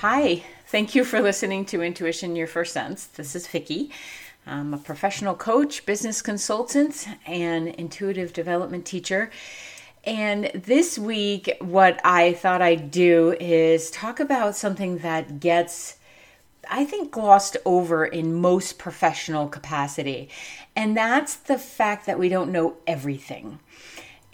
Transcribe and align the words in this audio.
Hi, 0.00 0.42
thank 0.68 0.94
you 0.94 1.04
for 1.04 1.20
listening 1.20 1.66
to 1.66 1.82
Intuition 1.82 2.34
Your 2.34 2.46
First 2.46 2.72
Sense. 2.72 3.04
This 3.04 3.36
is 3.36 3.46
Vicki. 3.46 3.90
I'm 4.46 4.72
a 4.72 4.78
professional 4.78 5.34
coach, 5.34 5.84
business 5.84 6.22
consultant, 6.22 7.06
and 7.26 7.68
intuitive 7.68 8.32
development 8.32 8.86
teacher. 8.86 9.30
And 10.04 10.50
this 10.54 10.98
week, 10.98 11.54
what 11.60 12.00
I 12.02 12.32
thought 12.32 12.62
I'd 12.62 12.90
do 12.90 13.36
is 13.38 13.90
talk 13.90 14.20
about 14.20 14.56
something 14.56 15.00
that 15.00 15.38
gets, 15.38 15.98
I 16.70 16.86
think, 16.86 17.10
glossed 17.10 17.58
over 17.66 18.06
in 18.06 18.32
most 18.32 18.78
professional 18.78 19.48
capacity. 19.48 20.30
And 20.74 20.96
that's 20.96 21.34
the 21.36 21.58
fact 21.58 22.06
that 22.06 22.18
we 22.18 22.30
don't 22.30 22.50
know 22.50 22.78
everything 22.86 23.58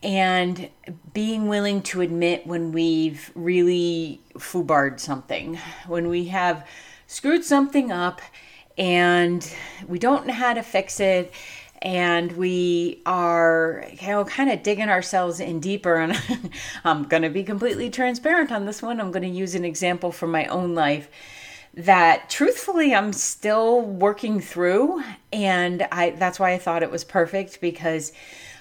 and 0.02 0.68
being 1.12 1.48
willing 1.48 1.82
to 1.82 2.00
admit 2.00 2.46
when 2.46 2.72
we've 2.72 3.30
really 3.34 4.20
foobarred 4.34 5.00
something, 5.00 5.58
when 5.86 6.08
we 6.08 6.26
have 6.26 6.66
screwed 7.06 7.44
something 7.44 7.90
up 7.90 8.20
and 8.76 9.54
we 9.86 9.98
don't 9.98 10.26
know 10.26 10.34
how 10.34 10.52
to 10.52 10.62
fix 10.62 11.00
it 11.00 11.32
and 11.82 12.32
we 12.32 13.02
are 13.06 13.84
you 14.00 14.08
know 14.08 14.24
kind 14.24 14.50
of 14.50 14.62
digging 14.62 14.88
ourselves 14.88 15.40
in 15.40 15.60
deeper 15.60 15.96
and 15.96 16.20
i'm 16.84 17.04
going 17.04 17.22
to 17.22 17.28
be 17.28 17.44
completely 17.44 17.90
transparent 17.90 18.50
on 18.50 18.64
this 18.66 18.82
one. 18.82 19.00
I'm 19.00 19.12
going 19.12 19.22
to 19.22 19.28
use 19.28 19.54
an 19.54 19.64
example 19.64 20.10
from 20.10 20.30
my 20.30 20.46
own 20.46 20.74
life 20.74 21.08
that 21.74 22.30
truthfully 22.30 22.94
i'm 22.94 23.12
still 23.12 23.82
working 23.82 24.40
through 24.40 25.02
and 25.32 25.86
i 25.92 26.10
that's 26.10 26.40
why 26.40 26.52
i 26.52 26.58
thought 26.58 26.82
it 26.82 26.90
was 26.90 27.04
perfect 27.04 27.60
because 27.60 28.12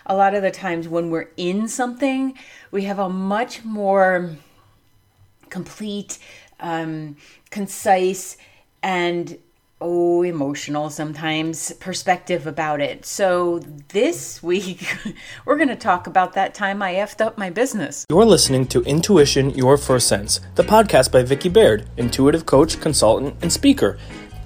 a 0.05 0.16
lot 0.16 0.36
of 0.36 0.41
the 0.41 0.52
times 0.52 0.88
when 0.88 1.09
we're 1.09 1.30
in 1.38 1.68
something, 1.68 2.38
we 2.72 2.84
have 2.84 3.00
a 3.00 3.09
much 3.09 3.64
more 3.64 4.36
complete, 5.50 6.20
um, 6.59 7.16
concise, 7.50 8.38
and 8.84 9.38
oh, 9.81 10.23
emotional 10.23 10.89
sometimes 10.89 11.73
perspective 11.73 12.47
about 12.47 12.81
it. 12.81 13.06
So 13.06 13.59
this 13.89 14.42
week, 14.42 14.88
we're 15.45 15.58
going 15.58 15.70
to 15.70 15.75
talk 15.75 16.08
about 16.08 16.34
that 16.34 16.53
time 16.53 16.81
I 16.81 16.95
effed 16.95 17.22
up 17.22 17.38
my 17.38 17.50
business. 17.50 18.06
You're 18.09 18.25
listening 18.25 18.67
to 18.67 18.81
Intuition 18.84 19.52
Your 19.52 19.78
First 19.78 20.08
Sense, 20.08 20.40
the 20.56 20.64
podcast 20.64 21.12
by 21.12 21.23
Vicki 21.23 21.50
Baird, 21.50 21.88
intuitive 21.97 22.45
coach, 22.45 22.80
consultant, 22.80 23.36
and 23.42 23.52
speaker. 23.52 23.97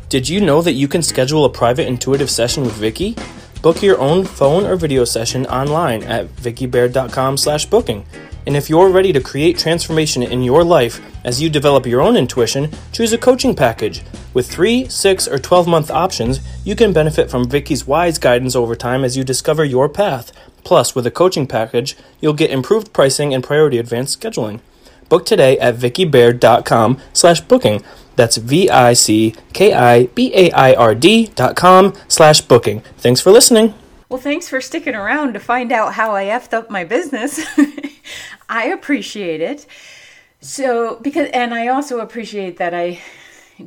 Did 0.09 0.27
you 0.27 0.41
know 0.41 0.61
that 0.63 0.73
you 0.73 0.87
can 0.87 1.03
schedule 1.03 1.45
a 1.45 1.49
private 1.49 1.87
intuitive 1.87 2.31
session 2.31 2.63
with 2.63 2.73
Vicki? 2.73 3.15
Book 3.61 3.83
your 3.83 3.99
own 3.99 4.23
phone 4.23 4.65
or 4.65 4.77
video 4.77 5.03
session 5.03 5.45
online 5.47 6.01
at 6.03 6.33
vickibaird.com 6.37 7.35
slash 7.35 7.65
booking. 7.65 8.05
And 8.47 8.55
if 8.55 8.69
you're 8.69 8.89
ready 8.89 9.11
to 9.11 9.19
create 9.19 9.57
transformation 9.57 10.23
in 10.23 10.43
your 10.43 10.63
life 10.63 11.01
as 11.25 11.41
you 11.41 11.49
develop 11.49 11.85
your 11.85 11.99
own 11.99 12.15
intuition, 12.15 12.71
choose 12.93 13.11
a 13.11 13.17
coaching 13.17 13.53
package. 13.53 14.01
With 14.33 14.49
3, 14.49 14.87
6, 14.87 15.27
or 15.27 15.37
12 15.37 15.67
month 15.67 15.91
options, 15.91 16.39
you 16.63 16.73
can 16.73 16.93
benefit 16.93 17.29
from 17.29 17.49
Vicki's 17.49 17.85
wise 17.85 18.17
guidance 18.17 18.55
over 18.55 18.77
time 18.77 19.03
as 19.03 19.17
you 19.17 19.25
discover 19.25 19.65
your 19.65 19.89
path. 19.89 20.31
Plus, 20.63 20.95
with 20.95 21.05
a 21.05 21.11
coaching 21.11 21.45
package, 21.45 21.97
you'll 22.21 22.33
get 22.33 22.51
improved 22.51 22.93
pricing 22.93 23.33
and 23.33 23.43
priority 23.43 23.77
advanced 23.77 24.21
scheduling. 24.21 24.61
Book 25.09 25.25
today 25.25 25.57
at 25.59 25.75
vickibaird.com 25.75 27.01
slash 27.13 27.41
booking. 27.41 27.83
That's 28.15 28.37
V-I-C-K-I-B-A-I-R-D 28.37 29.37
dot 31.35 31.55
com 31.55 31.93
slash 32.07 32.41
booking. 32.41 32.81
Thanks 32.97 33.21
for 33.21 33.31
listening. 33.31 33.73
Well, 34.09 34.19
thanks 34.19 34.47
for 34.49 34.59
sticking 34.61 34.95
around 34.95 35.33
to 35.33 35.39
find 35.39 35.71
out 35.71 35.93
how 35.93 36.15
I 36.15 36.25
effed 36.25 36.53
up 36.53 36.69
my 36.69 36.83
business. 36.83 37.39
I 38.49 38.65
appreciate 38.65 39.41
it. 39.41 39.65
So, 40.41 40.99
because, 41.01 41.29
and 41.33 41.53
I 41.53 41.67
also 41.67 41.99
appreciate 41.99 42.57
that 42.57 42.73
I 42.73 43.01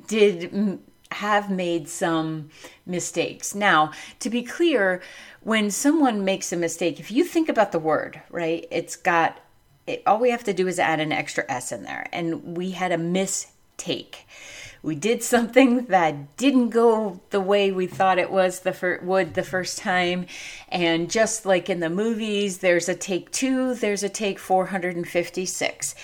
did 0.06 0.80
have 1.12 1.50
made 1.50 1.88
some 1.88 2.50
mistakes. 2.86 3.54
Now, 3.54 3.92
to 4.20 4.30
be 4.30 4.42
clear, 4.42 5.02
when 5.40 5.70
someone 5.70 6.24
makes 6.24 6.52
a 6.52 6.56
mistake, 6.56 6.98
if 6.98 7.10
you 7.10 7.24
think 7.24 7.48
about 7.48 7.72
the 7.72 7.78
word, 7.78 8.22
right, 8.30 8.66
it's 8.70 8.96
got 8.96 9.38
it, 9.86 10.02
all 10.06 10.18
we 10.18 10.30
have 10.30 10.44
to 10.44 10.52
do 10.52 10.68
is 10.68 10.78
add 10.78 11.00
an 11.00 11.12
extra 11.12 11.44
S 11.48 11.72
in 11.72 11.82
there. 11.84 12.06
And 12.12 12.56
we 12.56 12.72
had 12.72 12.92
a 12.92 12.98
mistake. 12.98 14.26
We 14.82 14.94
did 14.94 15.22
something 15.22 15.86
that 15.86 16.36
didn't 16.36 16.70
go 16.70 17.20
the 17.30 17.40
way 17.40 17.70
we 17.70 17.86
thought 17.86 18.18
it 18.18 18.30
was 18.30 18.60
the 18.60 18.72
fir- 18.72 19.00
would 19.02 19.34
the 19.34 19.42
first 19.42 19.78
time, 19.78 20.26
and 20.68 21.10
just 21.10 21.46
like 21.46 21.68
in 21.68 21.80
the 21.80 21.90
movies, 21.90 22.58
there's 22.58 22.88
a 22.88 22.94
take 22.94 23.30
two, 23.30 23.74
there's 23.74 24.02
a 24.02 24.08
take 24.08 24.38
456. 24.38 25.94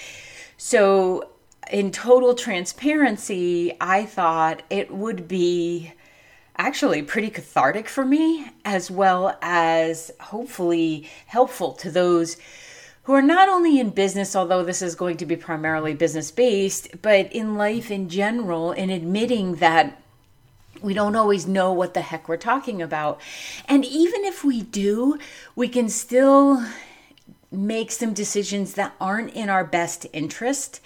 So, 0.56 1.30
in 1.70 1.90
total 1.90 2.34
transparency, 2.34 3.76
I 3.78 4.06
thought 4.06 4.62
it 4.70 4.90
would 4.90 5.28
be 5.28 5.92
actually 6.56 7.02
pretty 7.02 7.30
cathartic 7.30 7.88
for 7.88 8.04
me, 8.04 8.46
as 8.64 8.90
well 8.90 9.38
as 9.42 10.10
hopefully 10.18 11.08
helpful 11.26 11.72
to 11.72 11.90
those 11.90 12.36
who 13.08 13.14
are 13.14 13.22
not 13.22 13.48
only 13.48 13.80
in 13.80 13.88
business, 13.88 14.36
although 14.36 14.62
this 14.62 14.82
is 14.82 14.94
going 14.94 15.16
to 15.16 15.24
be 15.24 15.34
primarily 15.34 15.94
business 15.94 16.30
based, 16.30 17.00
but 17.00 17.32
in 17.32 17.54
life 17.54 17.90
in 17.90 18.06
general, 18.10 18.70
in 18.70 18.90
admitting 18.90 19.54
that 19.54 20.02
we 20.82 20.92
don't 20.92 21.16
always 21.16 21.46
know 21.46 21.72
what 21.72 21.94
the 21.94 22.02
heck 22.02 22.28
we're 22.28 22.36
talking 22.36 22.82
about. 22.82 23.18
And 23.66 23.82
even 23.82 24.26
if 24.26 24.44
we 24.44 24.60
do, 24.60 25.18
we 25.56 25.68
can 25.68 25.88
still 25.88 26.62
make 27.50 27.92
some 27.92 28.12
decisions 28.12 28.74
that 28.74 28.94
aren't 29.00 29.32
in 29.32 29.48
our 29.48 29.64
best 29.64 30.04
interest. 30.12 30.82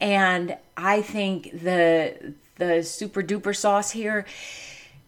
And 0.00 0.56
I 0.76 1.02
think 1.02 1.62
the 1.62 2.34
the 2.56 2.82
super 2.82 3.22
duper 3.22 3.54
sauce 3.54 3.92
here 3.92 4.26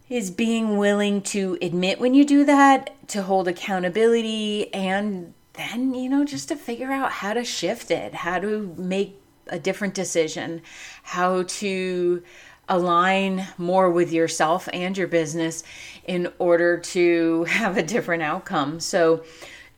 is 0.07 0.31
being 0.31 0.77
willing 0.77 1.23
to 1.23 1.57
admit 1.61 1.99
when 1.99 2.13
you 2.13 2.23
do 2.23 2.45
that, 2.45 2.95
to 3.09 3.23
hold 3.23 3.49
accountability 3.49 4.73
and 4.73 5.33
then, 5.57 5.93
you 5.93 6.09
know, 6.09 6.23
just 6.23 6.47
to 6.49 6.55
figure 6.55 6.91
out 6.91 7.11
how 7.11 7.33
to 7.33 7.43
shift 7.43 7.91
it, 7.91 8.13
how 8.13 8.39
to 8.39 8.73
make 8.77 9.19
a 9.47 9.59
different 9.59 9.93
decision, 9.93 10.61
how 11.03 11.43
to 11.43 12.23
align 12.69 13.47
more 13.57 13.89
with 13.89 14.11
yourself 14.11 14.67
and 14.73 14.97
your 14.97 15.07
business 15.07 15.63
in 16.05 16.31
order 16.37 16.77
to 16.77 17.43
have 17.49 17.77
a 17.77 17.83
different 17.83 18.23
outcome. 18.23 18.79
So, 18.79 19.23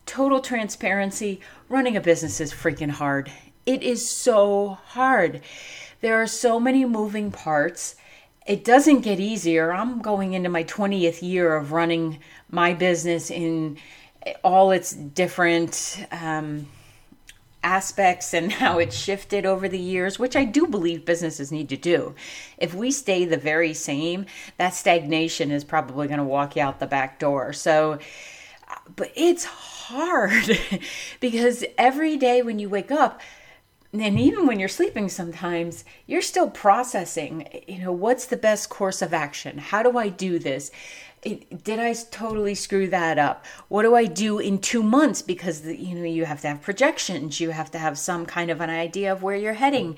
total 0.05 0.39
transparency 0.39 1.39
running 1.69 1.95
a 1.95 2.01
business 2.01 2.41
is 2.41 2.51
freaking 2.51 2.89
hard. 2.89 3.31
It 3.65 3.83
is 3.83 4.09
so 4.09 4.79
hard. 4.87 5.41
There 6.01 6.19
are 6.19 6.27
so 6.27 6.59
many 6.59 6.83
moving 6.85 7.31
parts. 7.31 7.95
It 8.47 8.65
doesn't 8.65 9.01
get 9.01 9.19
easier. 9.19 9.71
I'm 9.71 10.01
going 10.01 10.33
into 10.33 10.49
my 10.49 10.63
20th 10.63 11.21
year 11.21 11.55
of 11.55 11.71
running 11.71 12.19
my 12.49 12.73
business 12.73 13.29
in 13.29 13.77
all 14.43 14.71
its 14.71 14.93
different 14.93 16.05
um, 16.11 16.67
aspects 17.63 18.33
and 18.33 18.51
how 18.53 18.79
it's 18.79 18.95
shifted 18.95 19.45
over 19.45 19.67
the 19.67 19.79
years, 19.79 20.19
which 20.19 20.35
I 20.35 20.45
do 20.45 20.67
believe 20.67 21.05
businesses 21.05 21.51
need 21.51 21.69
to 21.69 21.77
do. 21.77 22.15
If 22.57 22.73
we 22.73 22.91
stay 22.91 23.25
the 23.25 23.37
very 23.37 23.73
same, 23.73 24.25
that 24.57 24.73
stagnation 24.73 25.51
is 25.51 25.63
probably 25.63 26.07
going 26.07 26.19
to 26.19 26.23
walk 26.25 26.55
you 26.55 26.61
out 26.61 26.79
the 26.79 26.87
back 26.87 27.19
door. 27.19 27.53
So, 27.53 27.99
but 28.95 29.11
it's 29.15 29.45
hard 29.45 30.59
because 31.19 31.65
every 31.77 32.17
day 32.17 32.41
when 32.41 32.59
you 32.59 32.69
wake 32.69 32.91
up, 32.91 33.21
and 33.91 34.19
even 34.19 34.45
when 34.45 34.59
you're 34.59 34.69
sleeping 34.69 35.09
sometimes 35.09 35.83
you're 36.05 36.21
still 36.21 36.47
processing 36.47 37.47
you 37.67 37.79
know 37.79 37.91
what's 37.91 38.27
the 38.27 38.37
best 38.37 38.69
course 38.69 39.01
of 39.01 39.15
action 39.15 39.57
how 39.57 39.81
do 39.81 39.97
i 39.97 40.07
do 40.09 40.37
this 40.37 40.69
it, 40.69 40.75
did 41.21 41.79
I 41.79 41.93
totally 41.93 42.55
screw 42.55 42.87
that 42.87 43.17
up? 43.17 43.45
What 43.67 43.83
do 43.83 43.95
I 43.95 44.05
do 44.05 44.39
in 44.39 44.59
two 44.59 44.81
months? 44.81 45.21
Because 45.21 45.61
the, 45.61 45.75
you 45.75 45.95
know 45.95 46.05
you 46.05 46.25
have 46.25 46.41
to 46.41 46.47
have 46.47 46.61
projections, 46.61 47.39
you 47.39 47.49
have 47.51 47.71
to 47.71 47.77
have 47.77 47.97
some 47.97 48.25
kind 48.25 48.49
of 48.49 48.61
an 48.61 48.69
idea 48.69 49.11
of 49.11 49.21
where 49.21 49.35
you're 49.35 49.53
heading, 49.53 49.97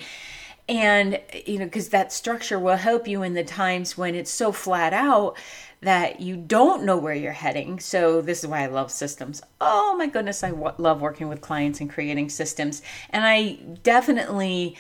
and 0.68 1.20
you 1.46 1.60
know 1.60 1.66
because 1.66 1.90
that 1.90 2.12
structure 2.12 2.60
will 2.60 2.78
help 2.78 3.08
you 3.08 3.22
in 3.24 3.34
the 3.34 3.44
times 3.44 3.98
when 3.98 4.16
it's 4.16 4.32
so 4.32 4.52
flat 4.52 4.94
out 4.94 5.38
that 5.82 6.22
you 6.22 6.36
don't 6.36 6.84
know 6.84 6.98
where 6.98 7.14
you're 7.14 7.32
heading. 7.32 7.80
So 7.80 8.22
this 8.22 8.44
is 8.44 8.48
why 8.48 8.64
I 8.64 8.68
love 8.68 8.92
systems. 8.92 9.42
Oh 9.60 9.96
my 9.98 10.08
goodness, 10.08 10.44
I 10.44 10.50
w- 10.52 10.74
love 10.78 11.02
working 11.02 11.28
with 11.28 11.42
clients 11.42 11.82
and 11.82 11.90
creating 11.90 12.30
systems, 12.30 12.82
and 13.10 13.26
I 13.26 13.60
definitely. 13.84 14.76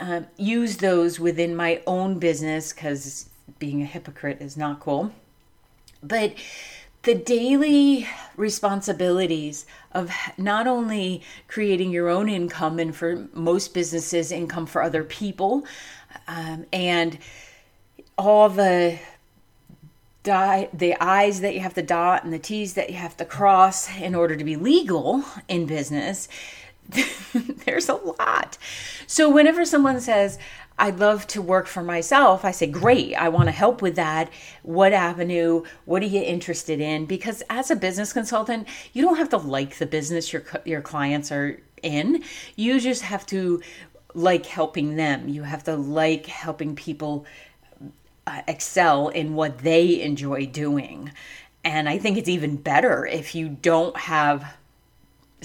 Um, 0.00 0.26
use 0.36 0.78
those 0.78 1.20
within 1.20 1.54
my 1.54 1.80
own 1.86 2.18
business 2.18 2.72
because 2.72 3.28
being 3.60 3.80
a 3.80 3.84
hypocrite 3.84 4.38
is 4.40 4.56
not 4.56 4.80
cool 4.80 5.12
but 6.06 6.34
the 7.02 7.14
daily 7.14 8.08
responsibilities 8.36 9.66
of 9.92 10.10
not 10.38 10.66
only 10.66 11.22
creating 11.48 11.90
your 11.90 12.08
own 12.08 12.28
income 12.28 12.78
and 12.78 12.96
for 12.96 13.28
most 13.32 13.74
businesses 13.74 14.32
income 14.32 14.66
for 14.66 14.82
other 14.82 15.04
people 15.04 15.64
um, 16.26 16.64
and 16.72 17.18
all 18.16 18.48
the 18.48 18.98
die 20.22 20.68
the 20.72 20.94
i's 21.00 21.40
that 21.42 21.52
you 21.54 21.60
have 21.60 21.74
to 21.74 21.82
dot 21.82 22.24
and 22.24 22.32
the 22.32 22.38
t's 22.38 22.74
that 22.74 22.88
you 22.88 22.96
have 22.96 23.16
to 23.16 23.24
cross 23.24 23.94
in 23.98 24.14
order 24.14 24.34
to 24.34 24.44
be 24.44 24.56
legal 24.56 25.22
in 25.48 25.66
business 25.66 26.28
there's 27.64 27.88
a 27.88 27.94
lot. 27.94 28.58
So 29.06 29.30
whenever 29.30 29.64
someone 29.64 30.00
says 30.00 30.38
I'd 30.78 30.98
love 30.98 31.26
to 31.28 31.40
work 31.40 31.66
for 31.66 31.82
myself. 31.82 32.44
I 32.44 32.50
say, 32.50 32.66
great, 32.66 33.14
I 33.14 33.28
want 33.28 33.46
to 33.46 33.52
help 33.52 33.80
with 33.80 33.94
that. 33.96 34.30
What 34.62 34.92
avenue? 34.92 35.62
What 35.84 36.02
are 36.02 36.06
you 36.06 36.20
interested 36.20 36.80
in? 36.80 37.06
Because 37.06 37.42
as 37.48 37.70
a 37.70 37.76
business 37.76 38.12
consultant, 38.12 38.66
you 38.92 39.02
don't 39.02 39.16
have 39.16 39.28
to 39.30 39.36
like 39.36 39.78
the 39.78 39.86
business 39.86 40.32
your 40.32 40.44
your 40.64 40.80
clients 40.80 41.30
are 41.30 41.60
in. 41.82 42.24
You 42.56 42.80
just 42.80 43.02
have 43.02 43.24
to 43.26 43.62
like 44.14 44.46
helping 44.46 44.96
them. 44.96 45.28
You 45.28 45.44
have 45.44 45.64
to 45.64 45.76
like 45.76 46.26
helping 46.26 46.74
people 46.74 47.26
uh, 48.26 48.42
excel 48.48 49.08
in 49.08 49.34
what 49.34 49.58
they 49.58 50.00
enjoy 50.02 50.46
doing. 50.46 51.12
And 51.64 51.88
I 51.88 51.98
think 51.98 52.18
it's 52.18 52.28
even 52.28 52.56
better 52.56 53.06
if 53.06 53.34
you 53.34 53.48
don't 53.48 53.96
have 53.96 54.56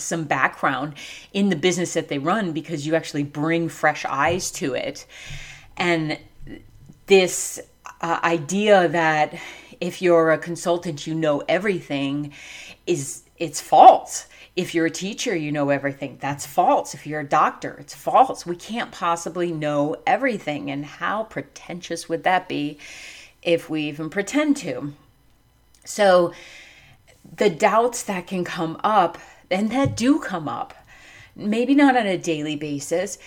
some 0.01 0.23
background 0.23 0.95
in 1.33 1.49
the 1.49 1.55
business 1.55 1.93
that 1.93 2.07
they 2.07 2.19
run 2.19 2.51
because 2.51 2.85
you 2.85 2.95
actually 2.95 3.23
bring 3.23 3.69
fresh 3.69 4.05
eyes 4.05 4.51
to 4.51 4.73
it. 4.73 5.05
And 5.77 6.19
this 7.07 7.59
uh, 8.01 8.19
idea 8.23 8.87
that 8.89 9.39
if 9.81 10.01
you're 10.01 10.31
a 10.31 10.37
consultant, 10.37 11.07
you 11.07 11.15
know 11.15 11.43
everything 11.47 12.33
is 12.85 13.23
it's 13.37 13.61
false. 13.61 14.27
If 14.55 14.75
you're 14.75 14.87
a 14.87 14.91
teacher, 14.91 15.33
you 15.35 15.51
know 15.51 15.69
everything. 15.69 16.17
That's 16.19 16.45
false. 16.45 16.93
If 16.93 17.07
you're 17.07 17.21
a 17.21 17.27
doctor, 17.27 17.77
it's 17.79 17.95
false. 17.95 18.45
We 18.45 18.57
can't 18.57 18.91
possibly 18.91 19.51
know 19.51 19.95
everything. 20.05 20.69
And 20.69 20.85
how 20.85 21.23
pretentious 21.23 22.09
would 22.09 22.23
that 22.23 22.49
be 22.49 22.77
if 23.41 23.69
we 23.69 23.83
even 23.83 24.09
pretend 24.09 24.57
to? 24.57 24.93
So, 25.85 26.33
the 27.37 27.49
doubts 27.49 28.03
that 28.03 28.27
can 28.27 28.43
come 28.43 28.79
up 28.83 29.17
and 29.51 29.71
that 29.71 29.95
do 29.95 30.19
come 30.19 30.47
up. 30.47 30.73
Maybe 31.35 31.73
not 31.73 31.95
on 31.95 32.05
a 32.05 32.17
daily 32.17 32.55
basis, 32.55 33.17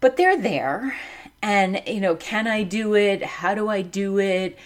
but 0.00 0.16
they're 0.16 0.40
there. 0.40 0.96
And, 1.42 1.82
you 1.86 2.00
know, 2.00 2.16
can 2.16 2.46
I 2.46 2.62
do 2.62 2.94
it? 2.94 3.22
How 3.22 3.54
do 3.54 3.68
I 3.68 3.82
do 3.82 4.18
it? 4.18 4.58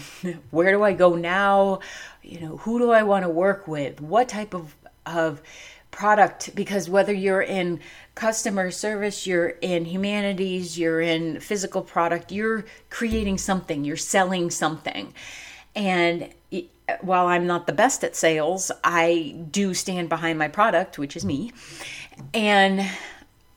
Where 0.50 0.72
do 0.72 0.82
I 0.82 0.92
go 0.92 1.16
now? 1.16 1.80
You 2.22 2.40
know, 2.40 2.56
who 2.58 2.78
do 2.78 2.90
I 2.90 3.02
want 3.02 3.24
to 3.24 3.28
work 3.28 3.66
with? 3.66 4.00
What 4.00 4.28
type 4.28 4.52
of, 4.52 4.74
of 5.06 5.40
product? 5.90 6.54
Because 6.54 6.90
whether 6.90 7.12
you're 7.12 7.42
in 7.42 7.80
customer 8.14 8.70
service, 8.70 9.26
you're 9.26 9.48
in 9.60 9.86
humanities, 9.86 10.78
you're 10.78 11.00
in 11.00 11.40
physical 11.40 11.82
product, 11.82 12.32
you're 12.32 12.64
creating 12.90 13.38
something, 13.38 13.84
you're 13.84 13.96
selling 13.96 14.50
something. 14.50 15.14
And 15.74 16.30
while 17.00 17.26
I'm 17.26 17.46
not 17.46 17.66
the 17.66 17.72
best 17.72 18.04
at 18.04 18.14
sales, 18.14 18.70
I 18.84 19.36
do 19.50 19.74
stand 19.74 20.08
behind 20.08 20.38
my 20.38 20.48
product, 20.48 20.98
which 20.98 21.16
is 21.16 21.24
me. 21.24 21.52
And 22.32 22.88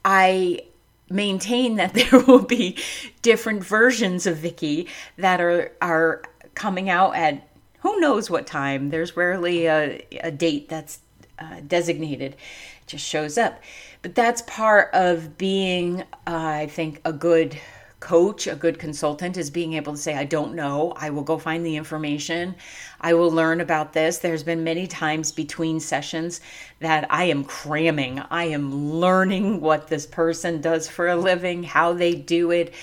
I 0.03 0.61
maintain 1.09 1.75
that 1.75 1.93
there 2.11 2.19
will 2.21 2.43
be 2.43 2.77
different 3.21 3.63
versions 3.63 4.25
of 4.25 4.37
Vicki 4.37 4.87
that 5.17 5.41
are 5.41 5.71
are 5.81 6.23
coming 6.55 6.89
out 6.89 7.15
at 7.15 7.47
who 7.79 7.99
knows 7.99 8.29
what 8.29 8.45
time. 8.45 8.89
There's 8.89 9.15
rarely 9.15 9.67
a, 9.67 10.05
a 10.21 10.31
date 10.31 10.67
that's 10.67 10.99
uh, 11.37 11.61
designated. 11.65 12.33
It 12.33 12.87
just 12.87 13.05
shows 13.05 13.37
up. 13.37 13.61
But 14.01 14.15
that's 14.15 14.41
part 14.43 14.93
of 14.93 15.37
being, 15.37 16.01
uh, 16.01 16.05
I 16.25 16.67
think, 16.67 17.01
a 17.05 17.13
good 17.13 17.57
coach, 17.99 18.47
a 18.47 18.55
good 18.55 18.79
consultant 18.79 19.37
is 19.37 19.49
being 19.49 19.73
able 19.73 19.93
to 19.93 19.97
say, 19.97 20.15
I 20.15 20.23
don't 20.23 20.55
know. 20.55 20.93
I 20.95 21.09
will 21.09 21.23
go 21.23 21.37
find 21.37 21.65
the 21.65 21.75
information. 21.75 22.55
I 23.01 23.13
will 23.13 23.31
learn 23.31 23.61
about 23.61 23.93
this. 23.93 24.19
There's 24.19 24.43
been 24.43 24.63
many 24.63 24.87
times 24.87 25.31
between 25.31 25.79
sessions 25.79 26.41
that 26.79 27.05
I 27.09 27.25
am 27.25 27.43
cramming. 27.43 28.19
I 28.31 28.45
am 28.45 28.73
learning 28.73 29.61
what 29.61 29.87
this 29.87 30.05
person 30.05 30.61
does 30.61 30.87
for 30.87 31.07
a 31.07 31.15
living, 31.15 31.63
how 31.63 31.93
they 31.93 32.15
do 32.15 32.51
it 32.51 32.73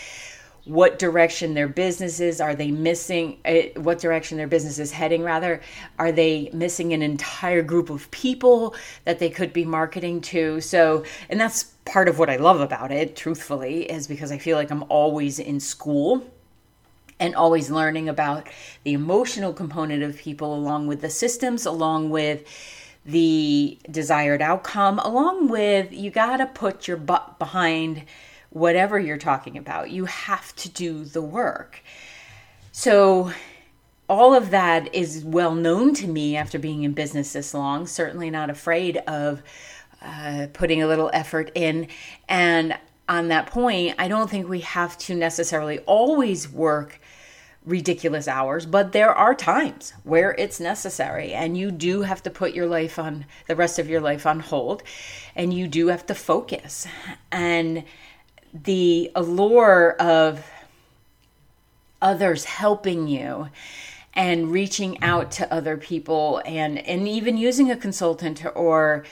what 0.67 0.99
direction 0.99 1.55
their 1.55 1.69
business 1.69 2.19
is 2.19 2.41
are 2.41 2.55
they 2.55 2.73
missing 2.73 3.39
uh, 3.45 3.81
what 3.81 4.01
direction 4.01 4.37
their 4.37 4.49
business 4.49 4.81
is 4.81 4.91
heading 4.91 5.23
rather 5.23 5.61
are 5.97 6.11
they 6.11 6.51
missing 6.53 6.93
an 6.93 7.03
entire 7.03 7.63
group 7.63 7.89
of 7.89 8.11
people 8.11 8.75
that 9.05 9.21
they 9.21 9.31
could 9.31 9.53
be 9.53 9.65
marketing 9.65 10.21
to 10.21 10.61
so 10.61 11.05
and 11.31 11.41
that's 11.41 11.76
part 11.87 12.09
of 12.09 12.19
what 12.19 12.29
i 12.29 12.37
love 12.37 12.61
about 12.61 12.93
it 12.93 13.17
truthfully 13.17 13.91
is 13.91 14.07
because 14.07 14.31
i 14.31 14.39
feel 14.39 14.57
like 14.57 14.71
i'm 14.71 14.85
always 14.89 15.39
in 15.39 15.59
school 15.61 16.23
and 17.19 17.35
always 17.35 17.71
learning 17.71 18.09
about 18.09 18.47
the 18.85 18.93
emotional 18.93 19.53
component 19.53 20.03
of 20.03 20.19
people 20.19 20.55
along 20.55 20.87
with 20.87 21.01
the 21.01 21.11
systems 21.11 21.65
along 21.65 22.11
with 22.11 22.45
the 23.07 23.79
desired 23.91 24.43
outcome 24.43 24.99
along 24.99 25.49
with 25.49 25.93
you 25.93 26.11
got 26.11 26.37
to 26.39 26.47
put 26.47 26.87
your 26.87 26.97
butt 26.97 27.39
behind 27.39 28.05
whatever 28.57 28.99
you're 28.99 29.19
talking 29.19 29.59
about. 29.59 29.91
You 29.91 30.07
have 30.07 30.57
to 30.57 30.71
do 30.71 31.05
the 31.05 31.23
work. 31.23 31.83
So, 32.73 33.33
all 34.09 34.35
of 34.35 34.51
that 34.51 34.95
is 34.95 35.25
well 35.25 35.55
known 35.55 35.93
to 35.95 36.07
me 36.07 36.37
after 36.37 36.59
being 36.59 36.85
in 36.85 36.93
business 36.93 37.33
this 37.33 37.53
long. 37.53 37.87
Certainly 37.87 38.31
not 38.31 38.51
afraid 38.51 38.99
of 38.99 39.43
uh, 40.07 40.47
putting 40.53 40.83
a 40.83 40.87
little 40.87 41.11
effort 41.13 41.51
in. 41.55 41.89
And 42.29 42.79
on 43.09 43.29
that 43.29 43.47
point, 43.47 43.97
I 43.99 44.09
don't 44.09 44.31
think 44.31 44.49
we 44.49 44.61
have 44.61 44.97
to 44.99 45.15
necessarily 45.15 45.79
always 45.81 46.51
work 46.51 47.01
ridiculous 47.65 48.29
hours, 48.29 48.65
but 48.65 48.93
there 48.93 49.13
are 49.13 49.35
times 49.35 49.93
where 50.05 50.33
it's 50.39 50.61
necessary 50.61 51.33
and 51.33 51.59
you 51.59 51.73
do 51.73 52.03
have 52.03 52.23
to 52.23 52.31
put 52.31 52.55
your 52.55 52.67
life 52.67 52.97
on 52.99 53.27
the 53.49 53.57
rest 53.57 53.81
of 53.81 53.89
your 53.89 54.01
life 54.01 54.25
on 54.25 54.39
hold 54.39 54.85
and 55.35 55.53
you 55.53 55.67
do 55.67 55.89
have 55.89 56.07
to 56.07 56.15
focus. 56.15 56.87
And 57.33 57.83
the 58.55 59.11
allure 59.17 59.97
of 59.99 60.47
others 62.01 62.45
helping 62.45 63.09
you 63.09 63.49
and 64.15 64.51
reaching 64.51 65.03
out 65.03 65.31
to 65.31 65.53
other 65.53 65.77
people 65.77 66.41
and 66.47 66.79
and 66.79 67.07
even 67.07 67.37
using 67.37 67.71
a 67.71 67.77
consultant 67.77 68.45
or 68.55 69.05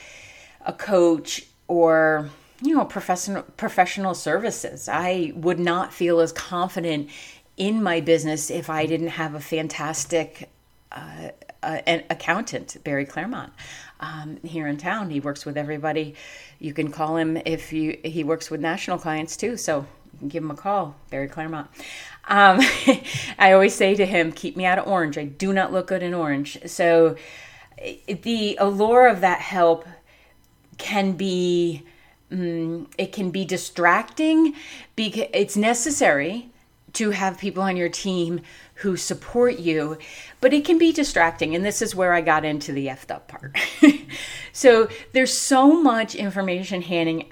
a 0.65 0.73
coach 0.73 1.45
or 1.67 2.29
you 2.61 2.75
know 2.75 2.85
professional 2.85 3.43
professional 3.57 4.13
services 4.13 4.87
i 4.89 5.31
would 5.35 5.59
not 5.59 5.93
feel 5.93 6.19
as 6.19 6.31
confident 6.31 7.09
in 7.57 7.81
my 7.81 7.99
business 7.99 8.49
if 8.49 8.69
i 8.69 8.85
didn't 8.85 9.09
have 9.09 9.35
a 9.35 9.39
fantastic 9.39 10.49
uh, 10.91 11.29
uh, 11.63 11.81
an 11.85 12.03
accountant 12.09 12.77
barry 12.83 13.05
claremont 13.05 13.51
um, 13.99 14.37
here 14.43 14.67
in 14.67 14.77
town. 14.77 15.09
He 15.09 15.19
works 15.19 15.45
with 15.45 15.57
everybody. 15.57 16.15
You 16.59 16.73
can 16.73 16.91
call 16.91 17.17
him 17.17 17.37
if 17.45 17.71
you. 17.73 17.97
He 18.03 18.23
works 18.23 18.49
with 18.49 18.61
national 18.61 18.97
clients 18.97 19.37
too, 19.37 19.57
so 19.57 19.85
you 20.13 20.19
can 20.19 20.27
give 20.27 20.43
him 20.43 20.51
a 20.51 20.55
call, 20.55 20.95
Barry 21.09 21.27
Claremont. 21.27 21.69
Um, 22.27 22.59
I 23.39 23.51
always 23.51 23.73
say 23.73 23.95
to 23.95 24.05
him, 24.05 24.31
"Keep 24.31 24.55
me 24.55 24.65
out 24.65 24.79
of 24.79 24.87
orange. 24.87 25.17
I 25.17 25.25
do 25.25 25.53
not 25.53 25.71
look 25.71 25.87
good 25.87 26.03
in 26.03 26.13
orange." 26.13 26.57
So 26.65 27.15
the 28.07 28.57
allure 28.59 29.07
of 29.07 29.21
that 29.21 29.41
help 29.41 29.85
can 30.77 31.13
be. 31.13 31.83
Um, 32.31 32.89
it 32.97 33.13
can 33.13 33.29
be 33.29 33.45
distracting 33.45 34.55
because 34.95 35.27
it's 35.31 35.55
necessary 35.55 36.49
to 36.93 37.11
have 37.11 37.37
people 37.37 37.61
on 37.61 37.77
your 37.77 37.89
team 37.89 38.41
who 38.75 38.97
support 38.97 39.59
you, 39.59 39.97
but 40.41 40.53
it 40.53 40.65
can 40.65 40.77
be 40.77 40.91
distracting. 40.91 41.55
And 41.55 41.63
this 41.63 41.81
is 41.81 41.93
where 41.93 42.13
I 42.13 42.21
got 42.21 42.43
into 42.43 42.71
the 42.71 42.87
effed 42.87 43.11
up 43.11 43.27
part. 43.27 43.55
so 44.53 44.89
there's 45.13 45.37
so 45.37 45.81
much 45.81 46.15
information 46.15 46.81
handing 46.81 47.31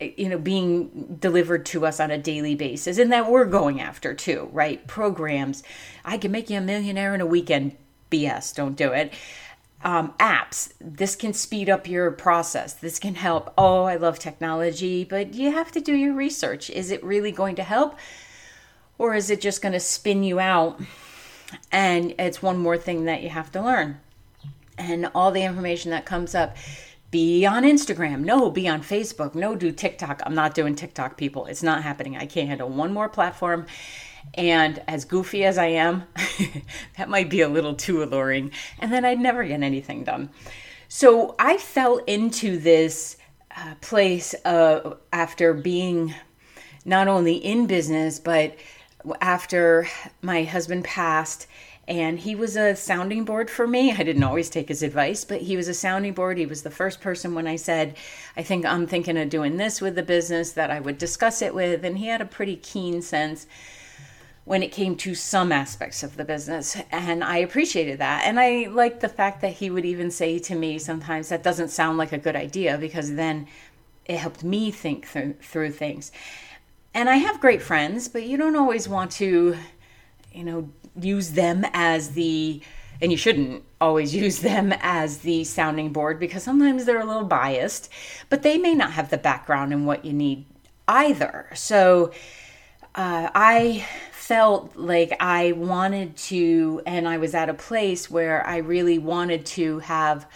you 0.00 0.28
know 0.28 0.38
being 0.38 1.16
delivered 1.18 1.66
to 1.66 1.84
us 1.84 1.98
on 1.98 2.10
a 2.10 2.18
daily 2.18 2.54
basis 2.54 2.96
and 2.96 3.12
that 3.12 3.28
we're 3.28 3.44
going 3.44 3.80
after 3.80 4.14
too 4.14 4.48
right 4.52 4.86
programs 4.86 5.64
i 6.04 6.16
can 6.16 6.30
make 6.30 6.48
you 6.48 6.58
a 6.58 6.60
millionaire 6.60 7.12
in 7.12 7.20
a 7.20 7.26
weekend 7.26 7.76
bs 8.08 8.54
don't 8.54 8.76
do 8.76 8.92
it 8.92 9.12
um, 9.84 10.14
apps 10.18 10.72
this 10.80 11.14
can 11.14 11.32
speed 11.32 11.68
up 11.68 11.86
your 11.86 12.10
process 12.10 12.72
this 12.72 12.98
can 12.98 13.14
help 13.14 13.52
oh 13.56 13.84
i 13.84 13.96
love 13.96 14.18
technology 14.18 15.04
but 15.04 15.34
you 15.34 15.52
have 15.52 15.70
to 15.70 15.80
do 15.80 15.94
your 15.94 16.14
research 16.14 16.70
is 16.70 16.90
it 16.90 17.04
really 17.04 17.30
going 17.30 17.54
to 17.54 17.62
help 17.62 17.96
or 18.98 19.14
is 19.14 19.30
it 19.30 19.40
just 19.40 19.62
going 19.62 19.72
to 19.72 19.80
spin 19.80 20.22
you 20.22 20.40
out 20.40 20.80
and 21.70 22.14
it's 22.18 22.42
one 22.42 22.58
more 22.58 22.78
thing 22.78 23.04
that 23.04 23.22
you 23.22 23.30
have 23.30 23.50
to 23.52 23.62
learn? 23.62 24.00
And 24.76 25.10
all 25.14 25.30
the 25.30 25.42
information 25.42 25.90
that 25.90 26.04
comes 26.04 26.34
up 26.34 26.56
be 27.10 27.46
on 27.46 27.62
Instagram. 27.62 28.20
No, 28.20 28.50
be 28.50 28.66
on 28.68 28.82
Facebook. 28.82 29.34
No, 29.34 29.54
do 29.54 29.70
TikTok. 29.70 30.20
I'm 30.26 30.34
not 30.34 30.54
doing 30.54 30.74
TikTok, 30.74 31.16
people. 31.16 31.46
It's 31.46 31.62
not 31.62 31.84
happening. 31.84 32.16
I 32.16 32.26
can't 32.26 32.48
handle 32.48 32.68
one 32.68 32.92
more 32.92 33.08
platform. 33.08 33.66
And 34.32 34.82
as 34.88 35.04
goofy 35.04 35.44
as 35.44 35.58
I 35.58 35.66
am, 35.66 36.04
that 36.96 37.08
might 37.08 37.30
be 37.30 37.42
a 37.42 37.48
little 37.48 37.74
too 37.74 38.02
alluring. 38.02 38.50
And 38.78 38.92
then 38.92 39.04
I'd 39.04 39.20
never 39.20 39.44
get 39.44 39.62
anything 39.62 40.04
done. 40.04 40.30
So 40.88 41.34
I 41.38 41.58
fell 41.58 41.98
into 41.98 42.58
this 42.58 43.16
uh, 43.56 43.74
place 43.80 44.34
uh, 44.44 44.94
after 45.12 45.54
being 45.54 46.14
not 46.84 47.08
only 47.08 47.36
in 47.36 47.66
business, 47.66 48.18
but 48.18 48.56
after 49.20 49.86
my 50.22 50.44
husband 50.44 50.84
passed 50.84 51.46
And 51.86 52.18
he 52.18 52.34
was 52.34 52.56
a 52.56 52.74
sounding 52.74 53.24
board 53.26 53.50
for 53.50 53.66
me. 53.66 53.92
I 53.92 54.02
didn't 54.02 54.22
always 54.22 54.48
take 54.48 54.68
his 54.68 54.82
advice, 54.82 55.24
but 55.24 55.42
he 55.42 55.54
was 55.56 55.68
a 55.68 55.74
sounding 55.74 56.14
board. 56.14 56.38
He 56.38 56.46
was 56.46 56.62
the 56.62 56.70
first 56.70 57.02
person 57.02 57.34
when 57.34 57.46
I 57.46 57.56
said, 57.56 57.96
I 58.38 58.42
think 58.42 58.64
I'm 58.64 58.86
thinking 58.86 59.18
of 59.18 59.28
doing 59.28 59.58
this 59.58 59.82
with 59.82 59.94
the 59.94 60.02
business 60.02 60.52
that 60.52 60.70
I 60.70 60.80
would 60.80 60.96
discuss 60.96 61.42
it 61.42 61.54
with. 61.54 61.84
And 61.84 61.98
he 61.98 62.06
had 62.06 62.22
a 62.22 62.26
pretty 62.26 62.56
keen 62.56 63.02
sense 63.02 63.46
when 64.44 64.62
it 64.62 64.72
came 64.72 64.94
to 64.94 65.14
some 65.14 65.50
aspects 65.50 66.02
of 66.02 66.16
the 66.16 66.24
business. 66.24 66.76
And 66.90 67.24
I 67.24 67.38
appreciated 67.38 67.98
that. 67.98 68.24
And 68.26 68.38
I 68.38 68.68
liked 68.70 69.00
the 69.00 69.08
fact 69.08 69.40
that 69.40 69.54
he 69.54 69.70
would 69.70 69.84
even 69.84 70.10
say 70.10 70.38
to 70.38 70.54
me 70.54 70.78
sometimes, 70.78 71.30
that 71.30 71.42
doesn't 71.42 71.68
sound 71.68 71.96
like 71.96 72.12
a 72.12 72.18
good 72.18 72.36
idea, 72.36 72.76
because 72.76 73.14
then 73.14 73.46
it 74.04 74.18
helped 74.18 74.44
me 74.44 74.70
think 74.70 75.10
th- 75.10 75.36
through 75.40 75.72
things. 75.72 76.12
And 76.92 77.08
I 77.08 77.16
have 77.16 77.40
great 77.40 77.62
friends, 77.62 78.06
but 78.08 78.24
you 78.24 78.36
don't 78.36 78.54
always 78.54 78.88
want 78.88 79.10
to, 79.12 79.56
you 80.32 80.44
know, 80.44 80.68
use 81.00 81.32
them 81.32 81.64
as 81.72 82.10
the 82.10 82.62
and 83.00 83.10
you 83.10 83.18
shouldn't 83.18 83.64
always 83.80 84.14
use 84.24 84.40
them 84.40 84.72
as 84.80 85.18
the 85.18 85.42
sounding 85.44 85.92
board 85.92 86.20
because 86.20 86.42
sometimes 86.42 86.84
they're 86.84 87.00
a 87.00 87.04
little 87.04 87.24
biased, 87.24 87.90
but 88.28 88.42
they 88.42 88.58
may 88.58 88.74
not 88.74 88.92
have 88.92 89.10
the 89.10 89.18
background 89.18 89.72
in 89.72 89.86
what 89.86 90.04
you 90.04 90.12
need 90.12 90.44
either. 90.86 91.48
So 91.54 92.12
uh, 92.94 93.30
I 93.34 93.86
felt 94.12 94.76
like 94.76 95.16
I 95.20 95.52
wanted 95.52 96.16
to, 96.16 96.80
and 96.86 97.08
I 97.08 97.18
was 97.18 97.34
at 97.34 97.48
a 97.48 97.54
place 97.54 98.10
where 98.10 98.46
I 98.46 98.58
really 98.58 98.98
wanted 98.98 99.44
to 99.46 99.80
have 99.80 100.26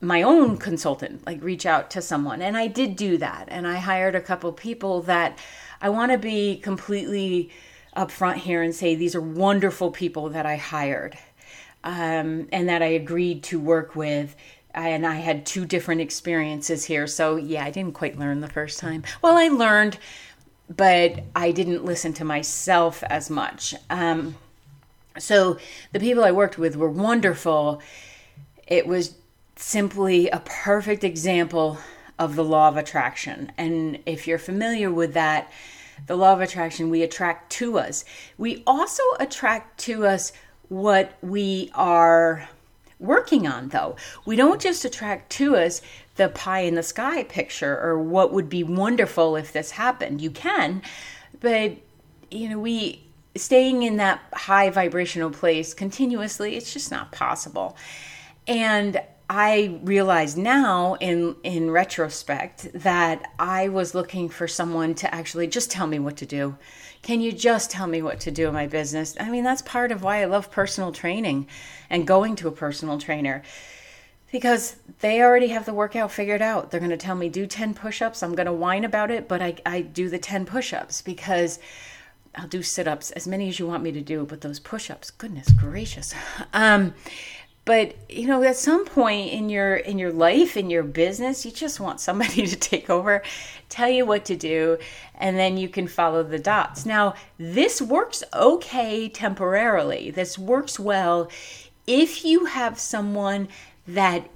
my 0.00 0.22
own 0.22 0.56
consultant, 0.56 1.26
like 1.26 1.42
reach 1.42 1.66
out 1.66 1.90
to 1.90 2.02
someone. 2.02 2.40
And 2.40 2.56
I 2.56 2.68
did 2.68 2.96
do 2.96 3.18
that. 3.18 3.46
And 3.48 3.66
I 3.66 3.76
hired 3.76 4.14
a 4.14 4.20
couple 4.20 4.52
people 4.52 5.02
that 5.02 5.38
I 5.80 5.88
want 5.88 6.12
to 6.12 6.18
be 6.18 6.56
completely 6.58 7.50
upfront 7.96 8.36
here 8.36 8.62
and 8.62 8.74
say 8.74 8.94
these 8.94 9.14
are 9.14 9.20
wonderful 9.20 9.90
people 9.90 10.28
that 10.30 10.46
I 10.46 10.56
hired 10.56 11.18
um, 11.84 12.48
and 12.52 12.68
that 12.68 12.82
I 12.82 12.86
agreed 12.86 13.42
to 13.44 13.58
work 13.58 13.96
with. 13.96 14.36
And 14.74 15.06
I 15.06 15.16
had 15.16 15.44
two 15.44 15.66
different 15.66 16.00
experiences 16.00 16.84
here. 16.84 17.06
So, 17.06 17.36
yeah, 17.36 17.64
I 17.64 17.70
didn't 17.70 17.94
quite 17.94 18.18
learn 18.18 18.40
the 18.40 18.48
first 18.48 18.78
time. 18.78 19.02
Well, 19.22 19.36
I 19.36 19.48
learned, 19.48 19.98
but 20.74 21.24
I 21.34 21.50
didn't 21.52 21.84
listen 21.84 22.12
to 22.14 22.24
myself 22.24 23.02
as 23.04 23.30
much. 23.30 23.74
Um, 23.90 24.36
so, 25.18 25.58
the 25.92 26.00
people 26.00 26.22
I 26.22 26.30
worked 26.30 26.58
with 26.58 26.76
were 26.76 26.90
wonderful. 26.90 27.82
It 28.66 28.86
was 28.86 29.14
simply 29.56 30.28
a 30.28 30.40
perfect 30.40 31.02
example 31.02 31.78
of 32.18 32.36
the 32.36 32.44
law 32.44 32.68
of 32.68 32.76
attraction. 32.76 33.52
And 33.56 33.98
if 34.06 34.26
you're 34.26 34.38
familiar 34.38 34.90
with 34.90 35.14
that, 35.14 35.50
the 36.06 36.16
law 36.16 36.32
of 36.32 36.40
attraction, 36.40 36.90
we 36.90 37.02
attract 37.02 37.50
to 37.52 37.78
us. 37.78 38.04
We 38.36 38.62
also 38.66 39.02
attract 39.18 39.78
to 39.80 40.06
us 40.06 40.32
what 40.68 41.16
we 41.22 41.70
are 41.74 42.48
working 42.98 43.46
on, 43.46 43.68
though. 43.68 43.96
We 44.24 44.36
don't 44.36 44.60
just 44.60 44.84
attract 44.84 45.30
to 45.32 45.56
us 45.56 45.80
the 46.18 46.28
pie 46.28 46.60
in 46.60 46.74
the 46.74 46.82
sky 46.82 47.22
picture 47.22 47.80
or 47.80 47.98
what 47.98 48.32
would 48.32 48.50
be 48.50 48.62
wonderful 48.62 49.36
if 49.36 49.52
this 49.52 49.70
happened. 49.70 50.20
You 50.20 50.30
can, 50.30 50.82
but 51.40 51.72
you 52.30 52.50
know, 52.50 52.58
we 52.58 53.02
staying 53.36 53.84
in 53.84 53.96
that 53.96 54.20
high 54.34 54.68
vibrational 54.68 55.30
place 55.30 55.72
continuously, 55.72 56.56
it's 56.56 56.72
just 56.72 56.90
not 56.90 57.12
possible. 57.12 57.76
And 58.46 59.00
I 59.30 59.78
realize 59.82 60.36
now 60.36 60.94
in 60.94 61.36
in 61.42 61.70
retrospect 61.70 62.68
that 62.74 63.30
I 63.38 63.68
was 63.68 63.94
looking 63.94 64.28
for 64.28 64.48
someone 64.48 64.94
to 64.96 65.14
actually 65.14 65.46
just 65.46 65.70
tell 65.70 65.86
me 65.86 65.98
what 65.98 66.16
to 66.18 66.26
do. 66.26 66.56
Can 67.02 67.20
you 67.20 67.30
just 67.30 67.70
tell 67.70 67.86
me 67.86 68.02
what 68.02 68.20
to 68.20 68.30
do 68.30 68.48
in 68.48 68.54
my 68.54 68.66
business? 68.66 69.16
I 69.20 69.30
mean, 69.30 69.44
that's 69.44 69.62
part 69.62 69.92
of 69.92 70.02
why 70.02 70.22
I 70.22 70.24
love 70.24 70.50
personal 70.50 70.92
training 70.92 71.46
and 71.88 72.06
going 72.06 72.34
to 72.36 72.48
a 72.48 72.52
personal 72.52 72.98
trainer 72.98 73.42
because 74.30 74.76
they 75.00 75.22
already 75.22 75.48
have 75.48 75.64
the 75.64 75.74
workout 75.74 76.10
figured 76.10 76.42
out. 76.42 76.70
They're 76.70 76.80
going 76.80 76.90
to 76.90 76.96
tell 76.96 77.14
me 77.14 77.28
do 77.28 77.46
10 77.46 77.74
push-ups. 77.74 78.22
I'm 78.22 78.34
going 78.34 78.46
to 78.46 78.52
whine 78.52 78.84
about 78.84 79.10
it, 79.10 79.28
but 79.28 79.40
I 79.40 79.56
I 79.64 79.80
do 79.80 80.08
the 80.08 80.18
10 80.18 80.46
push-ups 80.46 81.02
because 81.02 81.58
I'll 82.34 82.48
do 82.48 82.62
sit-ups 82.62 83.10
as 83.12 83.26
many 83.26 83.48
as 83.48 83.58
you 83.58 83.66
want 83.66 83.82
me 83.82 83.92
to 83.92 84.00
do, 84.00 84.24
but 84.24 84.42
those 84.42 84.60
push-ups, 84.60 85.10
goodness 85.10 85.50
gracious. 85.52 86.14
Um 86.52 86.94
but 87.68 87.94
you 88.08 88.26
know 88.26 88.42
at 88.42 88.56
some 88.56 88.86
point 88.86 89.30
in 89.30 89.50
your 89.50 89.76
in 89.76 89.98
your 89.98 90.10
life 90.10 90.56
in 90.56 90.70
your 90.70 90.82
business 90.82 91.44
you 91.44 91.50
just 91.50 91.78
want 91.78 92.00
somebody 92.00 92.46
to 92.52 92.56
take 92.56 92.88
over 92.88 93.22
tell 93.68 93.90
you 93.90 94.06
what 94.06 94.24
to 94.24 94.34
do 94.34 94.78
and 95.16 95.38
then 95.38 95.58
you 95.58 95.68
can 95.68 95.86
follow 95.86 96.22
the 96.22 96.38
dots 96.38 96.86
now 96.86 97.12
this 97.36 97.82
works 97.82 98.24
okay 98.32 99.06
temporarily 99.06 100.10
this 100.10 100.38
works 100.38 100.80
well 100.80 101.30
if 101.86 102.24
you 102.24 102.46
have 102.46 102.78
someone 102.78 103.46
that 103.88 104.28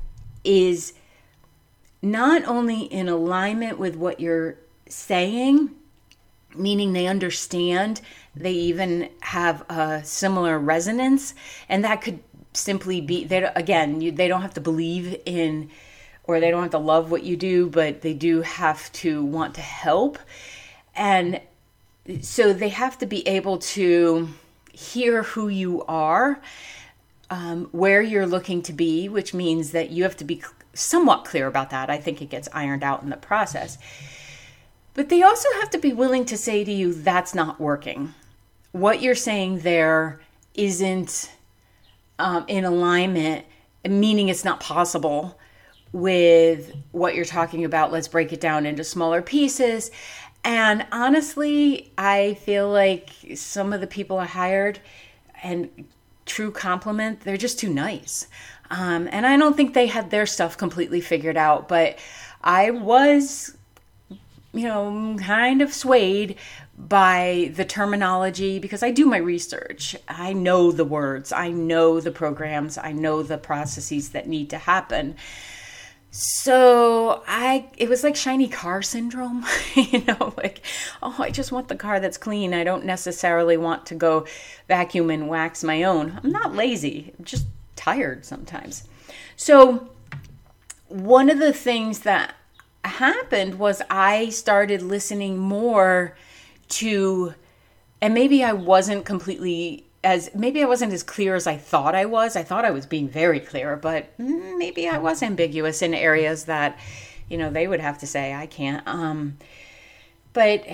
is 0.45 0.95
not 2.01 2.45
only 2.45 2.83
in 2.83 3.09
alignment 3.09 3.79
with 3.79 3.95
what 3.95 4.19
you're 4.19 4.57
saying 4.89 5.71
meaning 6.55 6.93
they 6.93 7.07
understand 7.07 8.01
they 8.35 8.53
even 8.53 9.09
have 9.21 9.65
a 9.71 10.03
similar 10.05 10.59
resonance 10.59 11.35
and 11.69 11.85
that 11.85 12.03
could 12.03 12.19
simply 12.53 13.01
be 13.01 13.25
they 13.25 13.43
again 13.55 14.01
you, 14.01 14.13
they 14.13 14.29
don't 14.29 14.43
have 14.43 14.53
to 14.53 14.61
believe 14.61 15.19
in 15.25 15.71
or 16.25 16.41
they 16.41 16.51
don't 16.51 16.63
have 16.63 16.71
to 16.71 16.79
love 16.79 17.11
what 17.11 17.23
you 17.23 17.37
do 17.37 17.69
but 17.69 18.03
they 18.03 18.15
do 18.15 18.43
have 18.43 18.91
to 18.93 19.25
want 19.25 19.55
to 19.55 19.61
help. 19.61 20.19
And 20.95 21.41
so 22.21 22.53
they 22.53 22.69
have 22.71 22.99
to 22.99 23.07
be 23.07 23.27
able 23.27 23.59
to 23.59 24.29
hear 24.73 25.23
who 25.23 25.49
you 25.49 25.85
are 25.85 26.41
um, 27.33 27.69
where 27.73 28.03
you're 28.03 28.27
looking 28.27 28.63
to 28.63 28.73
be 28.73 29.09
which 29.09 29.33
means 29.33 29.73
that 29.73 29.91
you 29.91 30.03
have 30.03 30.17
to 30.17 30.25
be 30.25 30.43
somewhat 30.75 31.25
clear 31.25 31.47
about 31.47 31.71
that 31.71 31.91
i 31.91 31.97
think 31.97 32.21
it 32.21 32.31
gets 32.31 32.49
ironed 32.53 32.83
out 32.83 33.03
in 33.03 33.11
the 33.11 33.17
process 33.17 33.79
but 34.95 35.09
they 35.09 35.23
also 35.23 35.49
have 35.61 35.71
to 35.71 35.79
be 35.79 35.93
willing 35.93 36.25
to 36.25 36.37
say 36.37 36.65
to 36.65 36.73
you 36.73 36.93
that's 36.93 37.35
not 37.35 37.61
working 37.61 38.15
what 38.73 39.03
you're 39.03 39.15
saying 39.15 39.61
there 39.61 40.21
isn't 40.55 41.31
um, 42.19 42.45
in 42.49 42.65
alignment, 42.65 43.45
meaning 43.89 44.29
it's 44.29 44.45
not 44.45 44.61
possible 44.61 45.39
with 45.93 46.75
what 46.93 47.15
you're 47.15 47.25
talking 47.25 47.65
about. 47.65 47.93
Let's 47.93 48.09
break 48.09 48.33
it 48.33 48.41
down 48.41 48.65
into 48.65 48.85
smaller 48.85 49.23
pieces. 49.23 49.91
And 50.45 50.87
honestly, 50.91 51.93
I 51.99 52.35
feel 52.35 52.71
like 52.71 53.11
some 53.35 53.73
of 53.73 53.81
the 53.81 53.87
people 53.87 54.19
I 54.19 54.27
hired 54.27 54.81
and 55.43 55.69
true 56.27 56.51
compliment, 56.51 57.21
they're 57.21 57.37
just 57.37 57.59
too 57.59 57.73
nice. 57.73 58.27
Um, 58.71 59.09
and 59.13 59.27
I 59.27 59.37
don't 59.37 59.57
think 59.57 59.75
they 59.75 59.87
had 59.87 60.11
their 60.11 60.27
stuff 60.27 60.57
completely 60.57 61.01
figured 61.01 61.37
out, 61.37 61.69
but 61.69 61.99
I 62.43 62.71
was, 62.71 63.57
you 64.53 64.67
know, 64.67 65.17
kind 65.21 65.61
of 65.61 65.73
swayed 65.73 66.37
by 66.79 67.53
the 67.55 67.65
terminology 67.65 68.59
because 68.59 68.83
I 68.83 68.91
do 68.91 69.07
my 69.07 69.19
research. 69.19 69.95
I 70.09 70.33
know 70.33 70.73
the 70.73 70.85
words, 70.85 71.33
I 71.33 71.51
know 71.51 72.01
the 72.01 72.11
programs, 72.11 72.79
I 72.79 72.93
know 72.93 73.23
the 73.23 73.39
processes 73.39 74.11
that 74.11 74.27
need 74.27 74.51
to 74.51 74.59
happen. 74.59 75.17
So 76.15 77.23
I 77.27 77.71
it 77.79 77.89
was 77.89 78.05
like 78.05 78.17
shiny 78.17 78.47
car 78.47 78.83
syndrome, 78.83 79.47
you 79.75 80.05
know, 80.05 80.35
like 80.37 80.61
oh, 81.03 81.17
I 81.19 81.31
just 81.31 81.51
want 81.51 81.69
the 81.69 81.75
car 81.75 82.01
that's 82.01 82.19
clean. 82.19 82.53
I 82.53 82.65
don't 82.65 82.85
necessarily 82.85 83.57
want 83.57 83.87
to 83.87 83.95
go 83.95 84.27
vacuum 84.69 85.09
and 85.09 85.27
wax 85.27 85.65
my 85.65 85.83
own. 85.83 86.21
I'm 86.23 86.31
not 86.31 86.55
lazy. 86.55 87.15
I'm 87.19 87.25
just 87.25 87.47
tired 87.77 88.27
sometimes. 88.27 88.87
So 89.37 89.89
one 90.89 91.31
of 91.31 91.39
the 91.39 91.55
things 91.55 92.01
that 92.01 92.35
happened 92.85 93.59
was 93.59 93.81
I 93.89 94.29
started 94.29 94.83
listening 94.83 95.39
more 95.39 96.15
to 96.69 97.33
and 98.03 98.13
maybe 98.13 98.45
I 98.45 98.53
wasn't 98.53 99.07
completely 99.07 99.87
as 100.05 100.31
maybe 100.35 100.63
I 100.63 100.67
wasn't 100.67 100.93
as 100.93 101.03
clear 101.03 101.35
as 101.35 101.47
I 101.47 101.57
thought 101.57 101.95
I 101.95 102.05
was. 102.05 102.37
I 102.37 102.43
thought 102.43 102.65
I 102.65 102.71
was 102.71 102.87
being 102.87 103.09
very 103.09 103.41
clear, 103.41 103.77
but 103.77 104.09
maybe 104.19 104.89
I 104.89 104.99
was 104.99 105.23
ambiguous 105.23 105.83
in 105.83 105.95
areas 105.95 106.45
that 106.45 106.79
you 107.29 107.39
know 107.39 107.51
they 107.51 107.69
would 107.69 107.81
have 107.81 107.99
to 107.99 108.07
say 108.07 108.35
I 108.35 108.47
can't. 108.47 108.87
Um, 108.87 109.39
but 110.33 110.65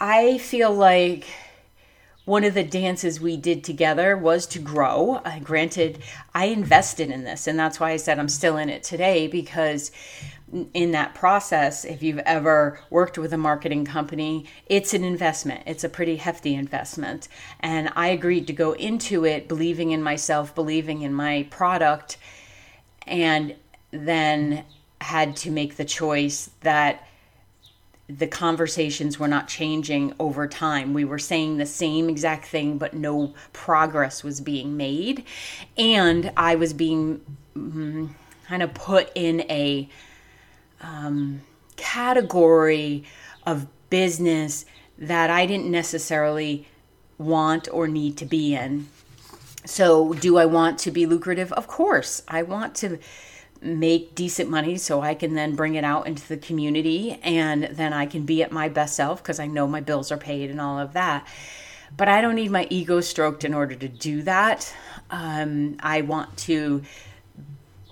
I 0.00 0.38
feel 0.38 0.72
like 0.72 1.26
one 2.28 2.44
of 2.44 2.52
the 2.52 2.62
dances 2.62 3.18
we 3.18 3.38
did 3.38 3.64
together 3.64 4.14
was 4.14 4.46
to 4.46 4.58
grow. 4.58 5.14
Uh, 5.24 5.38
granted, 5.38 5.98
I 6.34 6.44
invested 6.46 7.10
in 7.10 7.24
this, 7.24 7.46
and 7.46 7.58
that's 7.58 7.80
why 7.80 7.92
I 7.92 7.96
said 7.96 8.18
I'm 8.18 8.28
still 8.28 8.58
in 8.58 8.68
it 8.68 8.82
today 8.82 9.28
because 9.28 9.90
in 10.74 10.90
that 10.90 11.14
process, 11.14 11.86
if 11.86 12.02
you've 12.02 12.18
ever 12.18 12.80
worked 12.90 13.16
with 13.16 13.32
a 13.32 13.38
marketing 13.38 13.86
company, 13.86 14.44
it's 14.66 14.92
an 14.92 15.04
investment. 15.04 15.62
It's 15.64 15.84
a 15.84 15.88
pretty 15.88 16.16
hefty 16.16 16.54
investment. 16.54 17.28
And 17.60 17.90
I 17.96 18.08
agreed 18.08 18.46
to 18.48 18.52
go 18.52 18.72
into 18.72 19.24
it 19.24 19.48
believing 19.48 19.92
in 19.92 20.02
myself, 20.02 20.54
believing 20.54 21.00
in 21.00 21.14
my 21.14 21.46
product, 21.50 22.18
and 23.06 23.54
then 23.90 24.66
had 25.00 25.34
to 25.36 25.50
make 25.50 25.76
the 25.76 25.84
choice 25.86 26.50
that 26.60 27.07
the 28.08 28.26
conversations 28.26 29.18
were 29.18 29.28
not 29.28 29.48
changing 29.48 30.14
over 30.18 30.46
time. 30.48 30.94
We 30.94 31.04
were 31.04 31.18
saying 31.18 31.58
the 31.58 31.66
same 31.66 32.08
exact 32.08 32.46
thing, 32.46 32.78
but 32.78 32.94
no 32.94 33.34
progress 33.52 34.24
was 34.24 34.40
being 34.40 34.76
made. 34.76 35.24
And 35.76 36.32
I 36.36 36.54
was 36.54 36.72
being 36.72 37.20
mm, 37.54 38.10
kind 38.46 38.62
of 38.62 38.72
put 38.72 39.12
in 39.14 39.42
a 39.42 39.88
um, 40.80 41.42
category 41.76 43.04
of 43.46 43.66
business 43.90 44.64
that 44.96 45.28
I 45.28 45.44
didn't 45.44 45.70
necessarily 45.70 46.66
want 47.18 47.68
or 47.70 47.88
need 47.88 48.16
to 48.18 48.24
be 48.24 48.54
in. 48.54 48.88
So, 49.64 50.14
do 50.14 50.38
I 50.38 50.46
want 50.46 50.78
to 50.80 50.90
be 50.90 51.04
lucrative? 51.04 51.52
Of 51.52 51.66
course. 51.66 52.22
I 52.26 52.42
want 52.42 52.74
to 52.76 52.98
make 53.60 54.14
decent 54.14 54.48
money 54.48 54.76
so 54.78 55.00
I 55.00 55.14
can 55.14 55.34
then 55.34 55.54
bring 55.54 55.74
it 55.74 55.84
out 55.84 56.06
into 56.06 56.26
the 56.26 56.36
community 56.36 57.18
and 57.22 57.64
then 57.64 57.92
I 57.92 58.06
can 58.06 58.24
be 58.24 58.42
at 58.42 58.52
my 58.52 58.68
best 58.68 58.94
self 58.96 59.22
because 59.22 59.40
I 59.40 59.46
know 59.46 59.66
my 59.66 59.80
bills 59.80 60.12
are 60.12 60.18
paid 60.18 60.50
and 60.50 60.60
all 60.60 60.78
of 60.78 60.92
that. 60.92 61.26
But 61.96 62.08
I 62.08 62.20
don't 62.20 62.34
need 62.34 62.50
my 62.50 62.66
ego 62.70 63.00
stroked 63.00 63.44
in 63.44 63.54
order 63.54 63.74
to 63.74 63.88
do 63.88 64.22
that. 64.22 64.74
Um, 65.10 65.76
I 65.80 66.02
want 66.02 66.36
to 66.38 66.82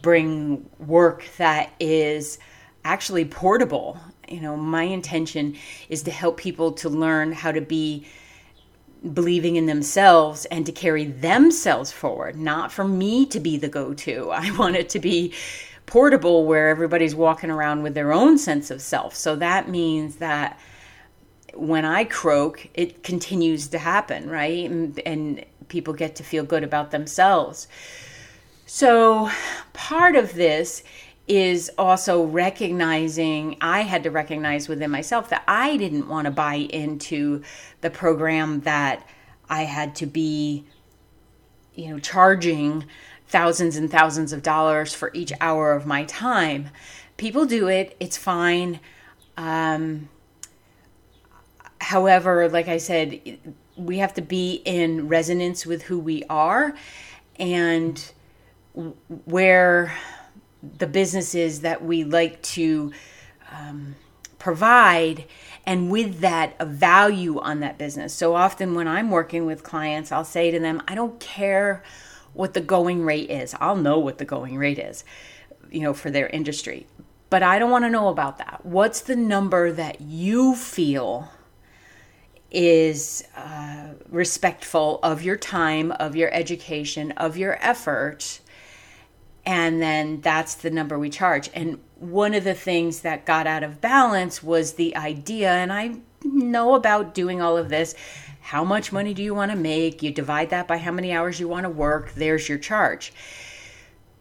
bring 0.03 0.69
work 0.79 1.25
that 1.39 1.73
is 1.81 2.39
actually 2.85 3.25
portable. 3.25 3.99
You 4.29 4.41
know, 4.41 4.57
my 4.57 4.83
intention 4.83 5.57
is 5.89 6.03
to 6.05 6.11
help 6.11 6.37
people 6.37 6.73
to 6.73 6.89
learn 6.89 7.33
how 7.33 7.53
to 7.53 7.61
be 7.61 8.07
believing 9.13 9.57
in 9.57 9.67
themselves 9.67 10.45
and 10.47 10.67
to 10.67 10.73
carry 10.73 11.05
themselves 11.05 11.93
forward, 11.93 12.37
not 12.37 12.73
for 12.73 12.85
me 12.85 13.27
to 13.27 13.41
be 13.41 13.57
the 13.57 13.69
go 13.69 13.95
to. 13.95 14.31
I 14.33 14.51
want 14.57 14.77
it 14.77 14.89
to 14.91 14.99
be 14.99 15.33
portable 15.87 16.45
where 16.47 16.69
everybody's 16.69 17.15
walking 17.15 17.51
around 17.51 17.83
with 17.83 17.95
their 17.95 18.13
own 18.13 18.39
sense 18.39 18.71
of 18.71 18.83
self. 18.83 19.15
So 19.15 19.37
that 19.37 19.69
means 19.69 20.17
that 20.17 20.59
when 21.55 21.85
I 21.85 22.05
croak, 22.05 22.69
it 22.75 23.03
continues 23.03 23.69
to 23.69 23.79
happen, 23.79 24.29
right? 24.29 24.69
And, 24.69 25.01
and 25.07 25.45
people 25.69 25.95
get 25.95 26.17
to 26.17 26.23
feel 26.23 26.45
good 26.45 26.65
about 26.65 26.91
themselves. 26.91 27.69
So 28.67 29.31
part 29.73 30.17
of 30.17 30.35
this 30.35 30.83
is 31.29 31.71
also 31.77 32.23
recognizing 32.23 33.57
I 33.61 33.81
had 33.83 34.05
to 34.05 34.11
recognize 34.11 34.69
within 34.69 34.91
myself 34.91 35.29
that 35.31 35.43
I 35.49 35.77
didn't 35.77 36.09
want 36.09 36.27
to 36.27 36.31
buy 36.31 36.55
into 36.55 37.43
the 37.81 37.91
program 37.91 38.61
that 38.61 39.07
I 39.49 39.63
had 39.63 39.97
to 39.97 40.07
be 40.07 40.65
you 41.75 41.91
know 41.91 41.99
charging 41.99 42.85
thousands 43.29 43.77
and 43.77 43.91
thousands 43.91 44.33
of 44.33 44.43
dollars 44.43 44.95
for 44.95 45.11
each 45.15 45.33
hour 45.41 45.73
of 45.73 45.87
my 45.87 46.05
time. 46.05 46.71
People 47.17 47.45
do 47.45 47.69
it, 47.69 47.97
it's 47.99 48.17
fine. 48.17 48.79
Um, 49.37 50.09
however, 51.81 52.49
like 52.49 52.69
I 52.69 52.79
said, 52.79 53.39
we 53.77 53.99
have 53.99 54.15
to 54.15 54.23
be 54.23 54.63
in 54.65 55.09
resonance 55.09 55.67
with 55.67 55.83
who 55.83 55.99
we 55.99 56.25
are 56.31 56.75
and 57.39 58.13
where 59.25 59.95
the 60.63 60.87
businesses 60.87 61.61
that 61.61 61.85
we 61.85 62.05
like 62.05 62.43
to 62.43 62.93
um, 63.53 63.95
provide 64.39 65.25
and 65.65 65.91
with 65.91 66.21
that 66.21 66.55
a 66.59 66.65
value 66.65 67.41
on 67.41 67.61
that 67.61 67.79
business. 67.79 68.15
So 68.15 68.35
often 68.35 68.75
when 68.75 68.87
i'm 68.89 69.11
working 69.11 69.47
with 69.47 69.63
clients 69.63 70.13
i'll 70.13 70.25
say 70.25 70.51
to 70.51 70.61
them 70.61 70.83
i 70.87 70.95
don't 70.95 71.19
care 71.21 71.83
what 72.33 72.53
the 72.53 72.61
going 72.61 73.03
rate 73.03 73.31
is. 73.31 73.55
I'll 73.61 73.77
know 73.77 73.99
what 73.99 74.19
the 74.19 74.25
going 74.25 74.59
rate 74.59 74.79
is 74.79 75.05
you 75.71 75.81
know 75.81 75.95
for 75.95 76.11
their 76.11 76.29
industry. 76.29 76.87
But 77.29 77.43
i 77.43 77.59
don't 77.59 77.71
want 77.71 77.85
to 77.85 77.91
know 77.91 78.09
about 78.09 78.39
that. 78.39 78.61
What's 78.65 79.01
the 79.01 79.17
number 79.17 79.73
that 79.73 80.01
you 80.01 80.55
feel 80.55 81.31
is 82.51 83.27
uh, 83.37 83.89
respectful 84.09 85.01
of 85.03 85.23
your 85.23 85.37
time 85.37 85.91
of 85.93 86.15
your 86.15 86.33
education 86.33 87.11
of 87.13 87.37
your 87.37 87.59
effort 87.61 88.41
and 89.47 89.81
then 89.81 90.21
that's 90.21 90.57
the 90.57 90.71
number 90.71 90.99
we 90.99 91.09
charge. 91.09 91.49
And 91.55 91.79
one 92.01 92.35
of 92.35 92.45
the 92.45 92.55
things 92.55 93.01
that 93.01 93.25
got 93.25 93.47
out 93.47 93.63
of 93.63 93.81
balance 93.81 94.43
was 94.43 94.75
the 94.75 94.97
idea, 94.97 95.51
and 95.51 95.73
I 95.73 95.97
know 96.25 96.75
about 96.75 97.15
doing 97.15 97.41
all 97.41 97.57
of 97.57 97.69
this. 97.69 97.95
How 98.41 98.65
much 98.65 98.93
money 98.93 99.15
do 99.15 99.23
you 99.23 99.35
want 99.35 99.53
to 99.53 99.57
make? 99.57 100.03
You 100.03 100.11
divide 100.11 100.51
that 100.51 100.69
by 100.69 100.79
how 100.79 100.93
many 100.93 101.13
hours 101.13 101.41
you 101.41 101.49
want 101.49 101.65
to 101.65 101.71
work, 101.71 102.13
there's 102.15 102.49
your 102.49 102.59
charge. 102.59 103.13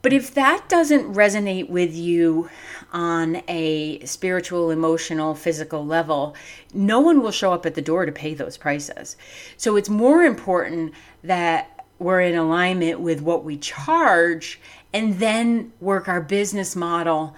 But 0.01 0.13
if 0.13 0.35
that 0.35 0.69
doesn't 0.69 1.15
resonate 1.15 1.67
with 1.67 1.95
you 1.95 2.49
on 2.93 3.41
a 3.47 4.05
spiritual, 4.05 4.69
emotional, 4.69 5.33
physical 5.33 5.83
level, 5.83 6.35
no 6.73 6.99
one 6.99 7.23
will 7.23 7.31
show 7.31 7.51
up 7.51 7.65
at 7.65 7.73
the 7.73 7.81
door 7.81 8.05
to 8.05 8.11
pay 8.11 8.35
those 8.35 8.55
prices. 8.55 9.17
So 9.57 9.75
it's 9.75 9.89
more 9.89 10.21
important 10.21 10.93
that 11.23 11.87
we're 11.97 12.21
in 12.21 12.35
alignment 12.35 12.99
with 12.99 13.21
what 13.21 13.43
we 13.43 13.57
charge 13.57 14.59
and 14.95 15.19
then 15.19 15.73
work 15.81 16.07
our 16.07 16.21
business 16.21 16.73
model 16.73 17.35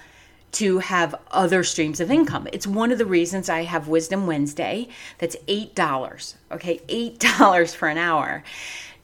to 0.51 0.77
have 0.77 1.15
other 1.31 1.63
streams 1.63 1.99
of 1.99 2.11
income. 2.11 2.47
It's 2.53 2.67
one 2.67 2.91
of 2.91 2.99
the 2.99 3.05
reasons 3.05 3.49
I 3.49 3.63
have 3.63 3.87
Wisdom 3.87 4.27
Wednesday 4.27 4.89
that's 5.17 5.35
$8. 5.47 6.35
Okay, 6.51 6.77
$8 6.87 7.75
for 7.75 7.87
an 7.87 7.97
hour. 7.97 8.43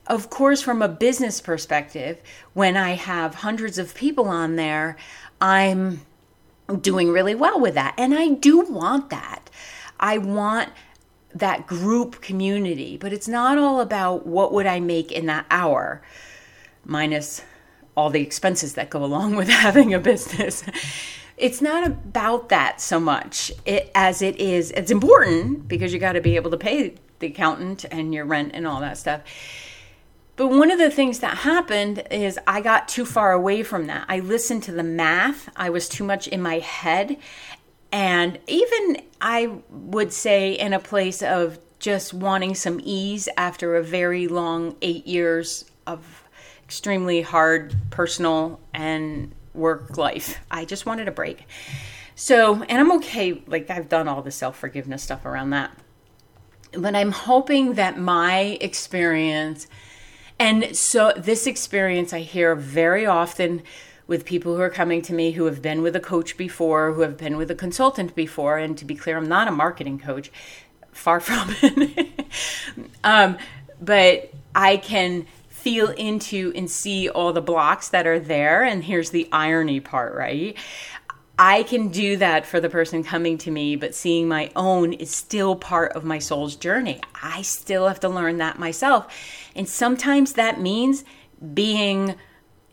Of 0.05 0.29
course, 0.29 0.61
from 0.61 0.83
a 0.83 0.87
business 0.87 1.41
perspective, 1.41 2.21
when 2.53 2.77
I 2.77 2.91
have 2.91 3.33
hundreds 3.33 3.79
of 3.79 3.95
people 3.95 4.27
on 4.27 4.55
there, 4.55 4.97
I'm 5.41 6.01
doing 6.79 7.09
really 7.09 7.33
well 7.33 7.59
with 7.59 7.73
that. 7.73 7.95
And 7.97 8.13
I 8.13 8.29
do 8.29 8.59
want 8.59 9.09
that. 9.09 9.49
I 9.99 10.19
want 10.19 10.69
that 11.33 11.65
group 11.65 12.21
community, 12.21 12.97
but 12.97 13.13
it's 13.13 13.27
not 13.27 13.57
all 13.57 13.81
about 13.81 14.27
what 14.27 14.53
would 14.53 14.67
I 14.67 14.79
make 14.79 15.11
in 15.11 15.25
that 15.25 15.47
hour 15.49 16.03
minus 16.85 17.41
all 17.95 18.09
the 18.09 18.21
expenses 18.21 18.73
that 18.73 18.89
go 18.89 19.03
along 19.03 19.35
with 19.35 19.49
having 19.65 19.93
a 19.93 19.99
business. 19.99 20.63
It's 21.37 21.61
not 21.61 21.87
about 21.87 22.49
that 22.49 22.79
so 22.79 22.99
much 22.99 23.51
it, 23.65 23.91
as 23.95 24.21
it 24.21 24.37
is. 24.37 24.71
It's 24.71 24.91
important 24.91 25.67
because 25.67 25.93
you 25.93 25.99
got 25.99 26.13
to 26.13 26.21
be 26.21 26.35
able 26.35 26.51
to 26.51 26.57
pay 26.57 26.95
the 27.19 27.27
accountant 27.27 27.85
and 27.89 28.13
your 28.13 28.25
rent 28.25 28.51
and 28.53 28.67
all 28.67 28.79
that 28.81 28.97
stuff. 28.97 29.21
But 30.35 30.47
one 30.47 30.71
of 30.71 30.79
the 30.79 30.89
things 30.89 31.19
that 31.19 31.39
happened 31.39 32.03
is 32.09 32.39
I 32.47 32.61
got 32.61 32.87
too 32.87 33.05
far 33.05 33.33
away 33.33 33.61
from 33.61 33.85
that. 33.87 34.05
I 34.09 34.19
listened 34.19 34.63
to 34.63 34.71
the 34.71 34.83
math, 34.83 35.49
I 35.55 35.69
was 35.69 35.87
too 35.87 36.03
much 36.03 36.27
in 36.27 36.41
my 36.41 36.59
head. 36.59 37.17
And 37.91 38.39
even 38.47 39.03
I 39.21 39.59
would 39.69 40.11
say 40.11 40.53
in 40.53 40.73
a 40.73 40.79
place 40.79 41.21
of 41.21 41.59
just 41.77 42.13
wanting 42.13 42.55
some 42.55 42.79
ease 42.83 43.29
after 43.37 43.75
a 43.75 43.83
very 43.83 44.27
long 44.27 44.75
eight 44.81 45.05
years 45.05 45.65
of 45.85 46.22
extremely 46.65 47.21
hard 47.21 47.75
personal 47.89 48.59
and 48.73 49.33
work 49.53 49.97
life. 49.97 50.39
I 50.49 50.65
just 50.65 50.85
wanted 50.85 51.07
a 51.07 51.11
break. 51.11 51.45
So, 52.15 52.63
and 52.63 52.79
I'm 52.79 52.91
okay, 52.93 53.41
like 53.47 53.69
I've 53.69 53.89
done 53.89 54.07
all 54.07 54.21
the 54.21 54.31
self 54.31 54.57
forgiveness 54.57 55.03
stuff 55.03 55.25
around 55.25 55.51
that. 55.51 55.71
But 56.71 56.95
I'm 56.95 57.11
hoping 57.11 57.73
that 57.73 57.99
my 57.99 58.57
experience, 58.61 59.67
and 60.39 60.75
so 60.75 61.13
this 61.15 61.45
experience 61.45 62.13
I 62.13 62.19
hear 62.19 62.55
very 62.55 63.05
often 63.05 63.61
with 64.07 64.25
people 64.25 64.55
who 64.55 64.61
are 64.61 64.69
coming 64.69 65.01
to 65.01 65.13
me 65.13 65.31
who 65.31 65.45
have 65.45 65.61
been 65.61 65.81
with 65.81 65.95
a 65.95 65.99
coach 65.99 66.35
before, 66.35 66.93
who 66.93 67.01
have 67.01 67.17
been 67.17 67.37
with 67.37 67.49
a 67.49 67.55
consultant 67.55 68.13
before. 68.15 68.57
And 68.57 68.77
to 68.77 68.85
be 68.85 68.95
clear, 68.95 69.17
I'm 69.17 69.27
not 69.27 69.47
a 69.47 69.51
marketing 69.51 69.99
coach, 69.99 70.31
far 70.91 71.19
from 71.19 71.55
it. 71.61 72.25
um, 73.03 73.37
but 73.81 74.31
I 74.55 74.77
can 74.77 75.25
feel 75.63 75.91
into 75.91 76.51
and 76.55 76.69
see 76.69 77.07
all 77.07 77.31
the 77.31 77.41
blocks 77.41 77.87
that 77.87 78.05
are 78.05 78.19
there. 78.19 78.65
And 78.65 78.83
here's 78.83 79.11
the 79.11 79.29
irony 79.31 79.79
part, 79.79 80.13
right? 80.13 80.57
I 81.39 81.63
can 81.63 81.87
do 81.87 82.17
that 82.17 82.45
for 82.45 82.59
the 82.59 82.69
person 82.69 83.01
coming 83.01 83.37
to 83.39 83.49
me, 83.49 83.77
but 83.77 83.95
seeing 83.95 84.27
my 84.27 84.51
own 84.57 84.91
is 84.91 85.09
still 85.09 85.55
part 85.55 85.93
of 85.93 86.03
my 86.03 86.19
soul's 86.19 86.57
journey. 86.57 86.99
I 87.21 87.43
still 87.43 87.87
have 87.87 88.01
to 88.01 88.09
learn 88.09 88.37
that 88.37 88.59
myself. 88.59 89.07
And 89.55 89.67
sometimes 89.67 90.33
that 90.33 90.59
means 90.59 91.05
being, 91.53 92.15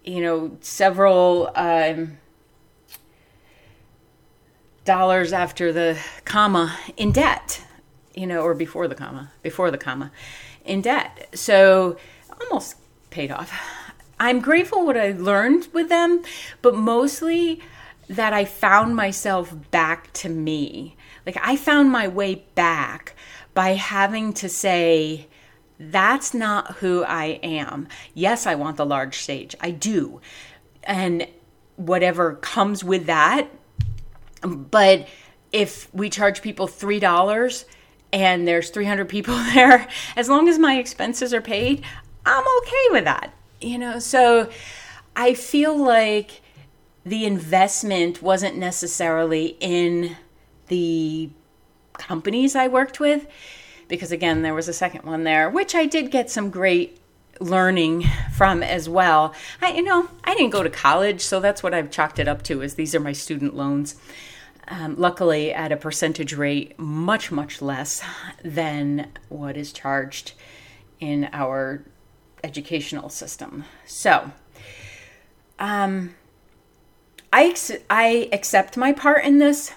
you 0.04 0.20
know, 0.20 0.58
several 0.60 1.52
um, 1.54 2.18
dollars 4.84 5.32
after 5.32 5.72
the 5.72 5.96
comma 6.24 6.76
in 6.96 7.12
debt, 7.12 7.64
you 8.14 8.26
know, 8.26 8.40
or 8.40 8.54
before 8.54 8.88
the 8.88 8.96
comma, 8.96 9.30
before 9.42 9.70
the 9.70 9.78
comma 9.78 10.10
in 10.64 10.82
debt. 10.82 11.28
So 11.34 11.96
almost 12.40 12.76
paid 13.10 13.30
off. 13.30 13.52
I'm 14.18 14.40
grateful 14.40 14.84
what 14.84 14.96
I 14.96 15.12
learned 15.12 15.68
with 15.72 15.88
them, 15.88 16.22
but 16.62 16.74
mostly 16.74 17.60
that 18.08 18.32
I 18.32 18.44
found 18.44 18.96
myself 18.96 19.54
back 19.70 20.12
to 20.14 20.28
me. 20.28 20.96
Like 21.24 21.38
I 21.40 21.56
found 21.56 21.90
my 21.90 22.08
way 22.08 22.44
back 22.54 23.14
by 23.54 23.70
having 23.70 24.32
to 24.34 24.48
say, 24.48 25.28
that's 25.78 26.34
not 26.34 26.76
who 26.76 27.04
I 27.04 27.40
am. 27.42 27.88
Yes, 28.12 28.46
I 28.46 28.54
want 28.54 28.76
the 28.76 28.84
large 28.84 29.18
stage. 29.18 29.54
I 29.60 29.70
do. 29.70 30.20
And 30.84 31.26
whatever 31.76 32.34
comes 32.34 32.84
with 32.84 33.06
that. 33.06 33.48
But 34.42 35.08
if 35.52 35.92
we 35.94 36.10
charge 36.10 36.42
people 36.42 36.68
$3 36.68 37.64
and 38.12 38.46
there's 38.46 38.70
300 38.70 39.08
people 39.08 39.34
there, 39.54 39.88
as 40.16 40.28
long 40.28 40.48
as 40.48 40.58
my 40.58 40.78
expenses 40.78 41.32
are 41.32 41.40
paid, 41.40 41.82
I'm 42.24 42.44
okay 42.62 42.86
with 42.90 43.04
that. 43.04 43.34
You 43.60 43.78
know, 43.78 43.98
so 43.98 44.50
I 45.14 45.34
feel 45.34 45.76
like 45.76 46.42
the 47.04 47.24
investment 47.24 48.22
wasn't 48.22 48.56
necessarily 48.56 49.56
in 49.60 50.16
the 50.68 51.30
companies 51.94 52.54
I 52.54 52.68
worked 52.68 53.00
with 53.00 53.26
because 53.88 54.12
again 54.12 54.42
there 54.42 54.54
was 54.54 54.68
a 54.68 54.72
second 54.72 55.04
one 55.04 55.24
there 55.24 55.50
which 55.50 55.74
I 55.74 55.84
did 55.84 56.10
get 56.10 56.30
some 56.30 56.48
great 56.48 56.98
learning 57.40 58.04
from 58.34 58.62
as 58.62 58.88
well. 58.88 59.34
I 59.60 59.72
you 59.72 59.82
know, 59.82 60.08
I 60.24 60.34
didn't 60.34 60.50
go 60.50 60.62
to 60.62 60.70
college, 60.70 61.22
so 61.22 61.40
that's 61.40 61.62
what 61.62 61.74
I've 61.74 61.90
chalked 61.90 62.18
it 62.18 62.28
up 62.28 62.42
to 62.44 62.62
is 62.62 62.74
these 62.74 62.94
are 62.94 63.00
my 63.00 63.12
student 63.12 63.56
loans. 63.56 63.96
Um, 64.68 64.94
luckily 64.96 65.52
at 65.52 65.72
a 65.72 65.76
percentage 65.76 66.32
rate 66.34 66.78
much 66.78 67.32
much 67.32 67.60
less 67.60 68.04
than 68.44 69.10
what 69.28 69.56
is 69.56 69.72
charged 69.72 70.34
in 71.00 71.28
our 71.32 71.82
educational 72.42 73.08
system. 73.08 73.64
So, 73.86 74.32
um, 75.58 76.14
I, 77.32 77.54
I 77.88 78.28
accept 78.32 78.76
my 78.76 78.92
part 78.92 79.24
in 79.24 79.38
this 79.38 79.72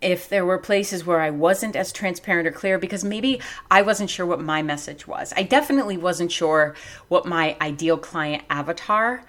if 0.00 0.28
there 0.28 0.44
were 0.44 0.58
places 0.58 1.04
where 1.04 1.20
I 1.20 1.30
wasn't 1.30 1.74
as 1.74 1.92
transparent 1.92 2.46
or 2.46 2.52
clear 2.52 2.78
because 2.78 3.04
maybe 3.04 3.40
I 3.70 3.82
wasn't 3.82 4.10
sure 4.10 4.26
what 4.26 4.40
my 4.40 4.62
message 4.62 5.06
was. 5.06 5.32
I 5.36 5.42
definitely 5.42 5.96
wasn't 5.96 6.30
sure 6.30 6.74
what 7.08 7.26
my 7.26 7.56
ideal 7.60 7.98
client 7.98 8.44
avatar 8.48 9.24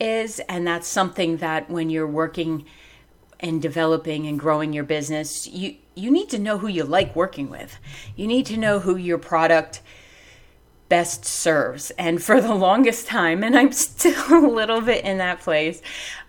is. 0.00 0.40
And 0.40 0.66
that's 0.66 0.88
something 0.88 1.38
that 1.38 1.70
when 1.70 1.88
you're 1.88 2.06
working 2.06 2.66
and 3.40 3.62
developing 3.62 4.26
and 4.26 4.38
growing 4.38 4.72
your 4.72 4.84
business, 4.84 5.46
you, 5.46 5.76
you 5.94 6.10
need 6.10 6.28
to 6.30 6.38
know 6.38 6.58
who 6.58 6.68
you 6.68 6.84
like 6.84 7.16
working 7.16 7.48
with. 7.48 7.78
You 8.14 8.26
need 8.26 8.46
to 8.46 8.56
know 8.56 8.80
who 8.80 8.96
your 8.96 9.18
product 9.18 9.80
best 10.92 11.24
serves. 11.24 11.90
And 11.92 12.22
for 12.22 12.38
the 12.38 12.54
longest 12.68 13.06
time, 13.06 13.42
and 13.42 13.56
I'm 13.56 13.72
still 13.72 14.44
a 14.44 14.46
little 14.46 14.82
bit 14.82 15.06
in 15.06 15.16
that 15.18 15.40
place 15.40 15.80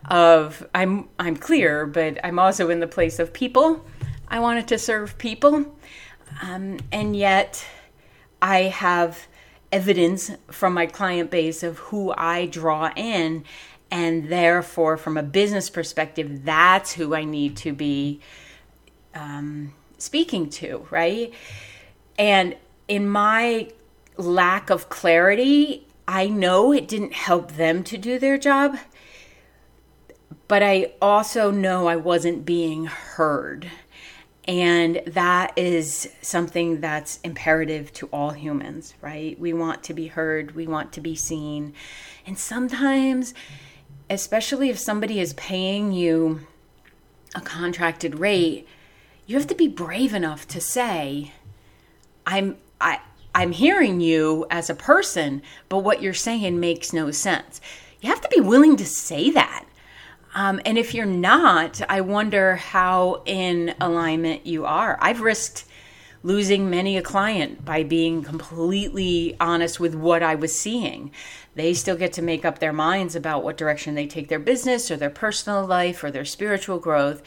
of 0.10 0.66
I'm 0.74 1.10
I'm 1.20 1.36
clear, 1.36 1.86
but 1.86 2.18
I'm 2.24 2.40
also 2.40 2.70
in 2.70 2.80
the 2.80 2.88
place 2.88 3.20
of 3.20 3.34
people. 3.34 3.86
I 4.30 4.40
wanted 4.40 4.70
to 4.70 4.78
serve 4.78 5.18
people, 5.18 5.76
um, 6.42 6.80
and 6.94 7.14
yet 7.14 7.66
I 8.42 8.62
have 8.86 9.28
evidence 9.74 10.32
from 10.50 10.74
my 10.74 10.86
client 10.86 11.30
base 11.30 11.62
of 11.62 11.80
who 11.80 12.14
I 12.18 12.46
draw 12.46 12.90
in, 12.96 13.44
and 13.92 14.30
therefore, 14.30 14.96
from 14.96 15.18
a 15.18 15.24
business 15.24 15.70
perspective, 15.70 16.46
that's 16.46 16.94
who 16.94 17.14
I 17.14 17.26
need 17.26 17.58
to 17.58 17.74
be 17.74 18.22
um, 19.14 19.74
speaking 19.98 20.50
to, 20.52 20.88
right? 20.90 21.34
And 22.18 22.56
in 22.88 23.10
my 23.10 23.68
lack 24.18 24.70
of 24.70 24.90
clarity, 24.90 25.88
I 26.08 26.28
know 26.28 26.72
it 26.72 26.88
didn't 26.88 27.14
help 27.14 27.54
them 27.54 27.84
to 27.86 27.98
do 27.98 28.20
their 28.20 28.38
job, 28.38 28.78
but 30.48 30.62
I 30.62 30.94
also 31.02 31.52
know 31.52 31.88
I 31.88 31.96
wasn't 31.96 32.46
being 32.46 32.86
heard. 32.86 33.70
And 34.46 35.02
that 35.08 35.58
is 35.58 36.10
something 36.22 36.82
that's 36.82 37.20
imperative 37.24 37.94
to 37.94 38.08
all 38.08 38.32
humans, 38.32 38.94
right? 39.02 39.40
We 39.40 39.54
want 39.54 39.84
to 39.84 39.94
be 39.94 40.08
heard, 40.08 40.54
we 40.54 40.68
want 40.68 40.92
to 40.94 41.02
be 41.02 41.16
seen. 41.16 41.74
And 42.26 42.38
sometimes, 42.38 43.34
especially 44.10 44.70
if 44.70 44.78
somebody 44.78 45.22
is 45.22 45.34
paying 45.34 45.94
you 45.94 46.42
a 47.34 47.42
contracted 47.42 48.20
rate, 48.20 48.68
you 49.26 49.38
have 49.38 49.48
to 49.48 49.56
be 49.56 49.70
brave 49.70 50.14
enough 50.14 50.46
to 50.50 50.60
say, 50.60 51.32
I'm 52.26 52.58
I 52.82 53.00
I'm 53.36 53.52
hearing 53.52 54.00
you 54.00 54.46
as 54.52 54.70
a 54.70 54.76
person, 54.76 55.42
but 55.70 55.80
what 55.80 56.02
you're 56.02 56.14
saying 56.14 56.60
makes 56.60 56.94
no 56.94 57.12
sense. 57.12 57.60
You 58.02 58.10
have 58.10 58.22
to 58.22 58.30
be 58.30 58.42
willing 58.42 58.76
to 58.78 58.86
say 58.86 59.32
that. 59.32 59.66
Um, 60.36 60.60
and 60.66 60.78
if 60.78 60.94
you're 60.94 61.06
not, 61.06 61.82
I 61.90 62.02
wonder 62.02 62.56
how 62.56 63.24
in 63.26 63.76
alignment 63.80 64.46
you 64.46 64.66
are. 64.66 64.98
I've 65.02 65.22
risked 65.22 65.66
losing 66.24 66.70
many 66.70 66.98
a 66.98 67.02
client 67.02 67.66
by 67.66 67.84
being 67.84 68.24
completely 68.24 69.36
honest 69.40 69.80
with 69.80 69.94
what 69.94 70.24
I 70.24 70.36
was 70.36 70.58
seeing. 70.58 71.12
They 71.56 71.74
still 71.74 71.98
get 71.98 72.14
to 72.14 72.22
make 72.22 72.46
up 72.46 72.60
their 72.60 72.74
minds 72.74 73.16
about 73.16 73.44
what 73.44 73.58
direction 73.58 73.94
they 73.94 74.08
take 74.08 74.30
their 74.30 74.40
business 74.40 74.90
or 74.90 74.96
their 74.96 75.10
personal 75.10 75.66
life 75.66 76.04
or 76.04 76.10
their 76.10 76.26
spiritual 76.26 76.80
growth. 76.80 77.22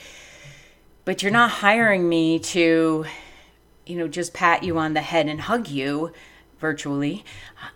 But 1.05 1.23
you're 1.23 1.31
not 1.31 1.51
hiring 1.51 2.09
me 2.09 2.39
to 2.41 3.05
you 3.87 3.97
know, 3.97 4.09
just 4.09 4.35
pat 4.35 4.63
you 4.63 4.79
on 4.79 4.95
the 4.95 5.01
head 5.01 5.29
and 5.29 5.41
hug 5.43 5.69
you 5.69 6.13
virtually, 6.59 7.25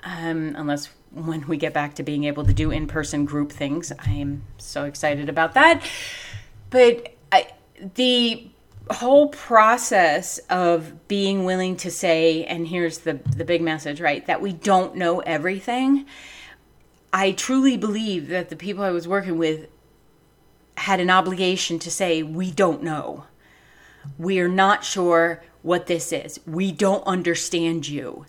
um, 0.05 0.55
unless 0.57 0.90
when 1.12 1.46
we 1.46 1.57
get 1.57 1.73
back 1.73 1.94
to 1.94 2.03
being 2.03 2.25
able 2.25 2.44
to 2.44 2.53
do 2.53 2.70
in 2.70 2.87
person 2.87 3.25
group 3.25 3.53
things. 3.53 3.92
I 3.99 4.11
am 4.11 4.44
so 4.59 4.85
excited 4.85 5.29
about 5.29 5.55
that. 5.55 5.83
But 6.70 7.14
I, 7.33 7.49
the 7.94 8.49
whole 8.90 9.29
process 9.29 10.38
of 10.51 11.09
being 11.09 11.44
willing 11.44 11.77
to 11.77 11.90
say, 11.90 12.44
and 12.44 12.66
here's 12.66 12.99
the, 12.99 13.14
the 13.37 13.44
big 13.44 13.62
message, 13.62 14.01
right, 14.01 14.25
that 14.27 14.40
we 14.40 14.53
don't 14.53 14.96
know 14.96 15.20
everything. 15.20 16.07
I 17.12 17.33
truly 17.33 17.77
believe 17.77 18.29
that 18.29 18.49
the 18.51 18.57
people 18.57 18.85
I 18.85 18.90
was 18.90 19.07
working 19.07 19.37
with 19.37 19.68
had 20.77 21.01
an 21.01 21.11
obligation 21.11 21.79
to 21.81 21.90
say, 21.90 22.23
we 22.23 22.51
don't 22.51 22.83
know. 22.83 23.25
We 24.16 24.40
are 24.40 24.49
not 24.49 24.85
sure 24.85 25.42
what 25.62 25.87
this 25.87 26.12
is. 26.12 26.40
We 26.46 26.73
don't 26.73 27.07
understand 27.07 27.88
you. 27.88 28.27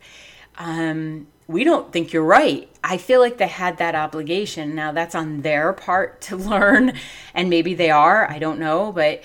Um, 0.58 1.28
we 1.48 1.63
don't 1.63 1.91
think 1.91 2.13
you're 2.13 2.24
right. 2.24 2.70
I 2.84 2.98
feel 2.98 3.20
like 3.20 3.38
they 3.38 3.48
had 3.48 3.78
that 3.78 3.96
obligation. 3.96 4.74
Now, 4.74 4.91
that's 4.91 5.15
on 5.15 5.41
their 5.41 5.74
part 5.74 6.22
to 6.28 6.38
learn, 6.38 6.94
and 7.34 7.50
maybe 7.50 7.74
they 7.74 7.91
are. 7.91 8.30
I 8.30 8.39
don't 8.39 8.60
know. 8.60 8.91
But 8.91 9.24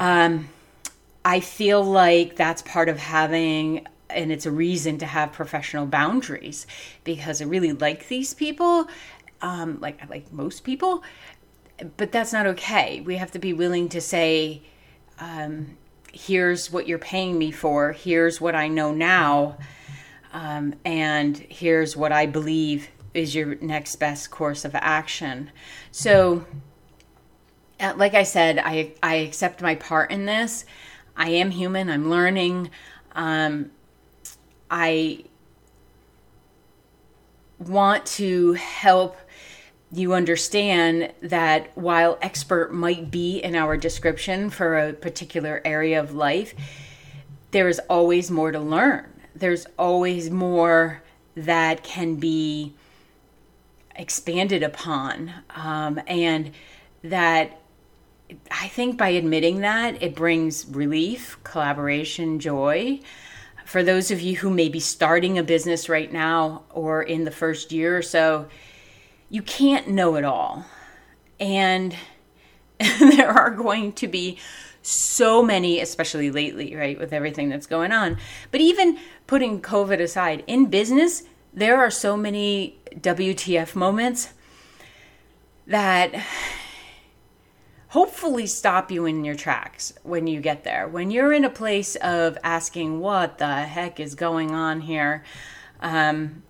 um, 0.00 0.48
I 1.24 1.40
feel 1.40 1.82
like 1.82 2.36
that's 2.36 2.62
part 2.62 2.88
of 2.88 2.98
having, 2.98 3.86
and 4.10 4.32
it's 4.32 4.46
a 4.46 4.50
reason 4.50 4.98
to 4.98 5.06
have 5.06 5.32
professional 5.32 5.86
boundaries 5.86 6.66
because 7.04 7.42
I 7.42 7.44
really 7.44 7.72
like 7.72 8.08
these 8.08 8.34
people, 8.34 8.88
um, 9.42 9.78
like, 9.80 10.08
like 10.08 10.32
most 10.32 10.64
people, 10.64 11.02
but 11.96 12.12
that's 12.12 12.32
not 12.32 12.46
okay. 12.46 13.00
We 13.00 13.16
have 13.16 13.30
to 13.32 13.38
be 13.38 13.52
willing 13.52 13.88
to 13.90 14.00
say, 14.00 14.62
um, 15.18 15.76
here's 16.16 16.72
what 16.72 16.88
you're 16.88 16.98
paying 16.98 17.38
me 17.38 17.50
for, 17.50 17.92
here's 17.92 18.40
what 18.40 18.54
I 18.54 18.68
know 18.68 18.92
now, 18.92 19.58
um, 20.32 20.74
and 20.84 21.36
here's 21.36 21.96
what 21.96 22.10
I 22.10 22.26
believe 22.26 22.88
is 23.12 23.34
your 23.34 23.56
next 23.56 23.96
best 23.96 24.30
course 24.30 24.64
of 24.64 24.74
action. 24.74 25.50
So, 25.90 26.46
uh, 27.78 27.92
like 27.96 28.14
I 28.14 28.22
said, 28.22 28.58
I, 28.58 28.94
I 29.02 29.16
accept 29.16 29.60
my 29.60 29.74
part 29.74 30.10
in 30.10 30.24
this. 30.24 30.64
I 31.16 31.30
am 31.30 31.50
human, 31.50 31.90
I'm 31.90 32.08
learning. 32.10 32.70
Um, 33.12 33.70
I 34.70 35.24
want 37.58 38.06
to 38.06 38.54
help 38.54 39.16
you 39.92 40.14
understand 40.14 41.12
that 41.22 41.70
while 41.76 42.18
expert 42.20 42.72
might 42.72 43.10
be 43.10 43.38
in 43.38 43.54
our 43.54 43.76
description 43.76 44.50
for 44.50 44.76
a 44.76 44.92
particular 44.92 45.62
area 45.64 46.00
of 46.00 46.14
life, 46.14 46.54
there 47.52 47.68
is 47.68 47.80
always 47.88 48.30
more 48.30 48.50
to 48.50 48.60
learn. 48.60 49.06
There's 49.34 49.66
always 49.78 50.30
more 50.30 51.02
that 51.36 51.84
can 51.84 52.16
be 52.16 52.74
expanded 53.94 54.62
upon. 54.62 55.32
Um, 55.54 56.00
and 56.06 56.52
that 57.02 57.60
I 58.50 58.68
think 58.68 58.98
by 58.98 59.10
admitting 59.10 59.60
that, 59.60 60.02
it 60.02 60.14
brings 60.14 60.66
relief, 60.66 61.38
collaboration, 61.44 62.40
joy. 62.40 63.00
For 63.64 63.82
those 63.82 64.10
of 64.10 64.20
you 64.20 64.36
who 64.36 64.50
may 64.50 64.68
be 64.68 64.80
starting 64.80 65.38
a 65.38 65.42
business 65.42 65.88
right 65.88 66.12
now 66.12 66.64
or 66.70 67.02
in 67.02 67.24
the 67.24 67.30
first 67.30 67.72
year 67.72 67.96
or 67.96 68.02
so, 68.02 68.48
you 69.36 69.42
can't 69.42 69.86
know 69.86 70.16
it 70.16 70.24
all. 70.24 70.64
And 71.38 71.94
there 72.78 73.28
are 73.28 73.50
going 73.50 73.92
to 73.92 74.08
be 74.08 74.38
so 74.80 75.42
many, 75.42 75.78
especially 75.78 76.30
lately, 76.30 76.74
right, 76.74 76.98
with 76.98 77.12
everything 77.12 77.50
that's 77.50 77.66
going 77.66 77.92
on. 77.92 78.16
But 78.50 78.62
even 78.62 78.98
putting 79.26 79.60
COVID 79.60 80.00
aside, 80.00 80.42
in 80.46 80.70
business, 80.70 81.24
there 81.52 81.76
are 81.76 81.90
so 81.90 82.16
many 82.16 82.78
WTF 82.94 83.74
moments 83.74 84.32
that 85.66 86.14
hopefully 87.88 88.46
stop 88.46 88.90
you 88.90 89.04
in 89.04 89.22
your 89.22 89.34
tracks 89.34 89.92
when 90.02 90.26
you 90.26 90.40
get 90.40 90.64
there. 90.64 90.88
When 90.88 91.10
you're 91.10 91.34
in 91.34 91.44
a 91.44 91.50
place 91.50 91.94
of 91.96 92.38
asking, 92.42 93.00
what 93.00 93.36
the 93.36 93.64
heck 93.64 94.00
is 94.00 94.14
going 94.14 94.52
on 94.52 94.80
here? 94.80 95.24
Um, 95.80 96.42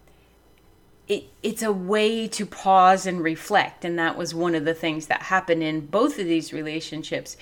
it, 1.08 1.24
it's 1.42 1.62
a 1.62 1.72
way 1.72 2.26
to 2.28 2.46
pause 2.46 3.06
and 3.06 3.22
reflect. 3.22 3.84
And 3.84 3.98
that 3.98 4.16
was 4.16 4.34
one 4.34 4.54
of 4.54 4.64
the 4.64 4.74
things 4.74 5.06
that 5.06 5.22
happened 5.22 5.62
in 5.62 5.86
both 5.86 6.18
of 6.18 6.26
these 6.26 6.52
relationships. 6.52 7.36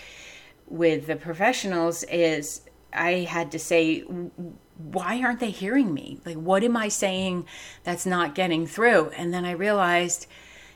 with 0.67 1.07
the 1.07 1.17
professionals 1.17 2.05
is 2.05 2.63
I 2.93 3.21
had 3.29 3.53
to 3.53 3.59
say, 3.59 4.01
why 4.77 5.23
aren't 5.23 5.41
they 5.41 5.51
hearing 5.51 5.93
me? 5.93 6.21
Like, 6.25 6.37
what 6.37 6.65
am 6.65 6.77
I 6.77 6.89
saying 6.89 7.47
that's 7.83 8.07
not 8.07 8.35
getting 8.35 8.67
through? 8.67 9.11
And 9.11 9.33
then 9.33 9.45
I 9.45 9.53
realized, 9.53 10.27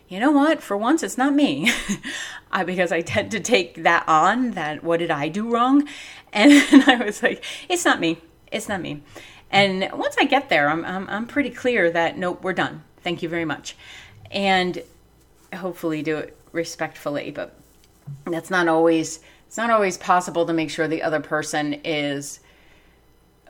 you 0.08 0.20
know 0.20 0.30
what? 0.30 0.62
For 0.62 0.76
once, 0.76 1.02
it's 1.02 1.18
not 1.18 1.34
me. 1.34 1.70
I, 2.52 2.64
because 2.64 2.92
I 2.92 3.02
tend 3.02 3.30
to 3.32 3.40
take 3.40 3.82
that 3.82 4.04
on 4.08 4.52
that, 4.52 4.82
what 4.82 4.98
did 4.98 5.10
I 5.10 5.28
do 5.28 5.50
wrong? 5.50 5.88
And 6.30 6.52
I 6.86 7.02
was 7.02 7.22
like, 7.22 7.42
it's 7.70 7.86
not 7.86 8.00
me. 8.00 8.18
It's 8.52 8.68
not 8.68 8.82
me. 8.82 9.02
And 9.50 9.88
once 9.92 10.16
I 10.18 10.24
get 10.24 10.48
there, 10.48 10.68
I'm, 10.68 10.84
I'm, 10.84 11.08
I'm 11.08 11.26
pretty 11.26 11.50
clear 11.50 11.90
that, 11.90 12.18
nope, 12.18 12.42
we're 12.42 12.52
done. 12.52 12.82
Thank 13.02 13.22
you 13.22 13.28
very 13.28 13.44
much. 13.44 13.76
And 14.30 14.82
hopefully 15.54 16.02
do 16.02 16.18
it 16.18 16.36
respectfully, 16.52 17.30
but 17.30 17.54
that's 18.26 18.50
not 18.50 18.68
always 18.68 19.20
it's 19.48 19.56
not 19.56 19.70
always 19.70 19.96
possible 19.96 20.44
to 20.44 20.52
make 20.52 20.68
sure 20.68 20.86
the 20.86 21.02
other 21.02 21.20
person 21.20 21.80
is 21.82 22.40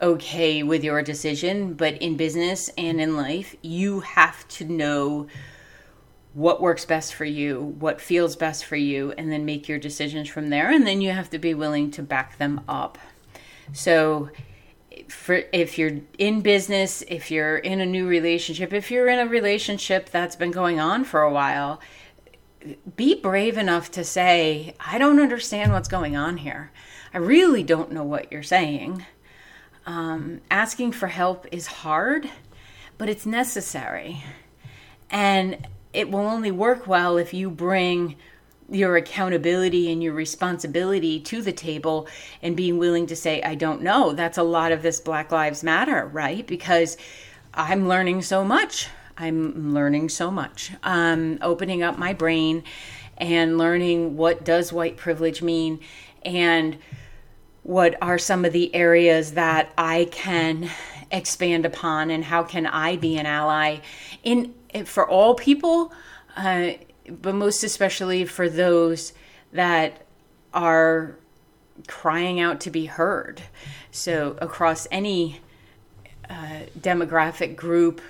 okay 0.01 0.63
with 0.63 0.81
your 0.81 1.01
decision, 1.01 1.73
but 1.73 1.95
in 2.01 2.15
business 2.15 2.69
and 2.77 3.01
in 3.01 3.17
life, 3.17 3.53
you 3.61 3.99
have 3.99 4.47
to 4.47 4.63
know 4.63 5.27
what 6.33 6.61
works 6.61 6.85
best 6.85 7.13
for 7.13 7.25
you, 7.25 7.75
what 7.79 7.99
feels 7.99 8.37
best 8.37 8.63
for 8.63 8.77
you, 8.77 9.11
and 9.17 9.29
then 9.29 9.43
make 9.43 9.67
your 9.67 9.77
decisions 9.77 10.29
from 10.29 10.49
there. 10.49 10.71
And 10.71 10.87
then 10.87 11.01
you 11.01 11.11
have 11.11 11.29
to 11.31 11.37
be 11.37 11.53
willing 11.53 11.91
to 11.91 12.01
back 12.01 12.37
them 12.37 12.61
up. 12.69 12.97
So, 13.73 14.29
for 15.07 15.43
if 15.53 15.77
you're 15.77 15.99
in 16.17 16.41
business, 16.41 17.03
if 17.07 17.31
you're 17.31 17.57
in 17.57 17.79
a 17.79 17.85
new 17.85 18.07
relationship, 18.07 18.73
if 18.73 18.91
you're 18.91 19.07
in 19.07 19.19
a 19.19 19.29
relationship 19.29 20.09
that's 20.09 20.35
been 20.35 20.51
going 20.51 20.79
on 20.79 21.03
for 21.03 21.21
a 21.21 21.31
while, 21.31 21.79
be 22.95 23.15
brave 23.15 23.57
enough 23.57 23.91
to 23.91 24.03
say, 24.03 24.75
I 24.79 24.97
don't 24.97 25.19
understand 25.19 25.71
what's 25.71 25.87
going 25.87 26.15
on 26.15 26.37
here. 26.37 26.71
I 27.13 27.17
really 27.17 27.63
don't 27.63 27.91
know 27.91 28.03
what 28.03 28.31
you're 28.31 28.43
saying. 28.43 29.05
Um, 29.85 30.41
asking 30.51 30.91
for 30.91 31.07
help 31.07 31.47
is 31.51 31.67
hard, 31.67 32.29
but 32.97 33.09
it's 33.09 33.25
necessary. 33.25 34.23
And 35.09 35.65
it 35.93 36.11
will 36.11 36.27
only 36.27 36.51
work 36.51 36.85
well 36.85 37.17
if 37.17 37.33
you 37.33 37.49
bring 37.49 38.15
your 38.71 38.97
accountability 38.97 39.91
and 39.91 40.03
your 40.03 40.13
responsibility 40.13 41.19
to 41.19 41.41
the 41.41 41.51
table 41.51 42.07
and 42.41 42.55
being 42.55 42.77
willing 42.77 43.07
to 43.07 43.15
say, 43.15 43.41
I 43.41 43.55
don't 43.55 43.81
know. 43.81 44.13
That's 44.13 44.37
a 44.37 44.43
lot 44.43 44.71
of 44.71 44.81
this 44.81 44.99
Black 44.99 45.31
Lives 45.31 45.63
Matter, 45.63 46.05
right? 46.07 46.45
Because 46.45 46.97
I'm 47.53 47.87
learning 47.87 48.21
so 48.21 48.43
much 48.43 48.89
I'm 49.19 49.73
learning 49.73 50.09
so 50.09 50.31
much. 50.31 50.71
Um, 50.81 51.39
opening 51.41 51.83
up 51.83 51.97
my 51.97 52.13
brain 52.13 52.63
and 53.17 53.57
learning 53.57 54.15
what 54.15 54.45
does 54.45 54.71
white 54.71 54.95
privilege 54.95 55.41
mean 55.41 55.81
and 56.23 56.77
what 57.63 57.97
are 58.01 58.17
some 58.17 58.45
of 58.45 58.53
the 58.53 58.73
areas 58.73 59.33
that 59.33 59.73
I 59.77 60.07
can 60.11 60.69
expand 61.11 61.65
upon 61.65 62.09
and 62.11 62.23
how 62.23 62.43
can 62.43 62.65
I 62.65 62.95
be 62.95 63.17
an 63.17 63.25
ally 63.25 63.79
in 64.23 64.53
for 64.85 65.07
all 65.07 65.35
people, 65.35 65.91
uh, 66.37 66.71
but 67.09 67.35
most 67.35 67.63
especially 67.63 68.25
for 68.25 68.49
those 68.49 69.13
that 69.51 70.05
are 70.53 71.15
crying 71.87 72.39
out 72.39 72.59
to 72.61 72.69
be 72.69 72.85
heard. 72.85 73.41
So 73.91 74.37
across 74.41 74.87
any 74.91 75.41
uh, 76.29 76.61
demographic 76.79 77.55
group, 77.55 78.01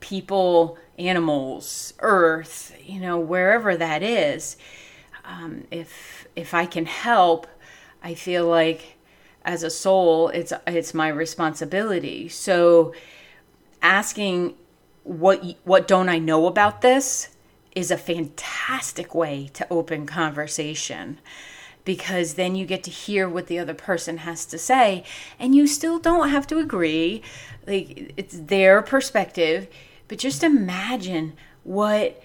people, 0.00 0.78
animals, 0.98 1.94
earth, 2.00 2.76
you 2.82 3.00
know, 3.00 3.18
wherever 3.18 3.76
that 3.76 4.02
is. 4.02 4.56
Um, 5.24 5.64
if 5.70 6.26
if 6.36 6.54
I 6.54 6.66
can 6.66 6.86
help, 6.86 7.46
I 8.02 8.14
feel 8.14 8.46
like 8.46 8.96
as 9.44 9.62
a 9.62 9.70
soul, 9.70 10.28
it's 10.28 10.52
it's 10.66 10.94
my 10.94 11.08
responsibility. 11.08 12.28
So 12.28 12.94
asking 13.82 14.54
what 15.02 15.44
what 15.64 15.86
don't 15.86 16.08
I 16.08 16.18
know 16.18 16.46
about 16.46 16.80
this 16.80 17.28
is 17.76 17.92
a 17.92 17.96
fantastic 17.96 19.14
way 19.14 19.48
to 19.52 19.64
open 19.70 20.04
conversation 20.06 21.18
because 21.84 22.34
then 22.34 22.56
you 22.56 22.66
get 22.66 22.82
to 22.82 22.90
hear 22.90 23.28
what 23.28 23.46
the 23.46 23.60
other 23.60 23.74
person 23.74 24.18
has 24.18 24.44
to 24.46 24.58
say 24.58 25.04
and 25.38 25.54
you 25.54 25.68
still 25.68 26.00
don't 26.00 26.30
have 26.30 26.48
to 26.48 26.58
agree 26.58 27.22
like 27.68 28.12
it's 28.16 28.36
their 28.36 28.82
perspective 28.82 29.68
but 30.08 30.18
just 30.18 30.42
imagine 30.42 31.34
what 31.62 32.20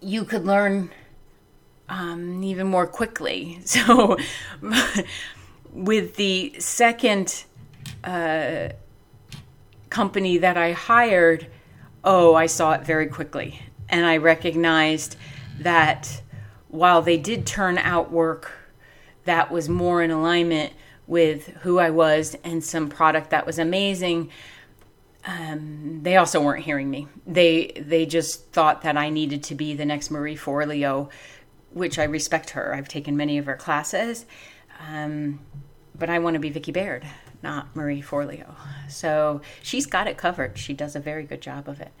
you 0.00 0.24
could 0.24 0.44
learn 0.44 0.90
um, 1.90 2.42
even 2.42 2.66
more 2.66 2.86
quickly. 2.86 3.60
So, 3.66 4.16
with 5.72 6.16
the 6.16 6.54
second 6.58 7.44
uh, 8.02 8.70
company 9.88 10.38
that 10.38 10.56
I 10.56 10.72
hired, 10.72 11.46
oh, 12.02 12.34
I 12.34 12.46
saw 12.46 12.72
it 12.72 12.84
very 12.84 13.06
quickly. 13.06 13.60
And 13.90 14.06
I 14.06 14.16
recognized 14.16 15.16
that 15.58 16.22
while 16.68 17.02
they 17.02 17.18
did 17.18 17.46
turn 17.46 17.76
out 17.76 18.10
work 18.10 18.52
that 19.24 19.50
was 19.50 19.68
more 19.68 20.02
in 20.02 20.10
alignment 20.10 20.72
with 21.06 21.48
who 21.62 21.78
I 21.78 21.90
was 21.90 22.36
and 22.44 22.64
some 22.64 22.88
product 22.88 23.30
that 23.30 23.44
was 23.44 23.58
amazing, 23.58 24.30
um, 25.24 26.00
they 26.02 26.16
also 26.16 26.40
weren't 26.40 26.64
hearing 26.64 26.88
me. 26.88 27.08
They 27.26 27.72
they 27.76 28.06
just 28.06 28.52
thought 28.52 28.82
that 28.82 28.96
I 28.96 29.10
needed 29.10 29.42
to 29.44 29.54
be 29.54 29.74
the 29.74 29.84
next 29.84 30.10
Marie 30.10 30.36
Forleo, 30.36 31.10
which 31.72 31.98
I 31.98 32.04
respect 32.04 32.50
her. 32.50 32.74
I've 32.74 32.88
taken 32.88 33.16
many 33.16 33.36
of 33.36 33.46
her 33.46 33.56
classes, 33.56 34.24
um, 34.88 35.40
but 35.98 36.08
I 36.08 36.20
want 36.20 36.34
to 36.34 36.40
be 36.40 36.48
Vicki 36.48 36.72
Baird, 36.72 37.04
not 37.42 37.74
Marie 37.76 38.00
Forleo. 38.00 38.54
So 38.88 39.42
she's 39.62 39.84
got 39.84 40.06
it 40.06 40.16
covered. 40.16 40.56
She 40.56 40.72
does 40.72 40.96
a 40.96 41.00
very 41.00 41.24
good 41.24 41.42
job 41.42 41.68
of 41.68 41.80
it. 41.80 41.92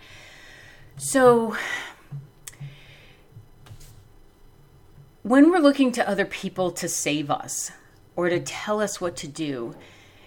So 1.02 1.56
when 5.22 5.50
we're 5.50 5.56
looking 5.56 5.92
to 5.92 6.06
other 6.06 6.26
people 6.26 6.70
to 6.72 6.90
save 6.90 7.30
us 7.30 7.70
or 8.16 8.28
to 8.28 8.38
tell 8.38 8.82
us 8.82 9.00
what 9.00 9.16
to 9.16 9.26
do, 9.26 9.74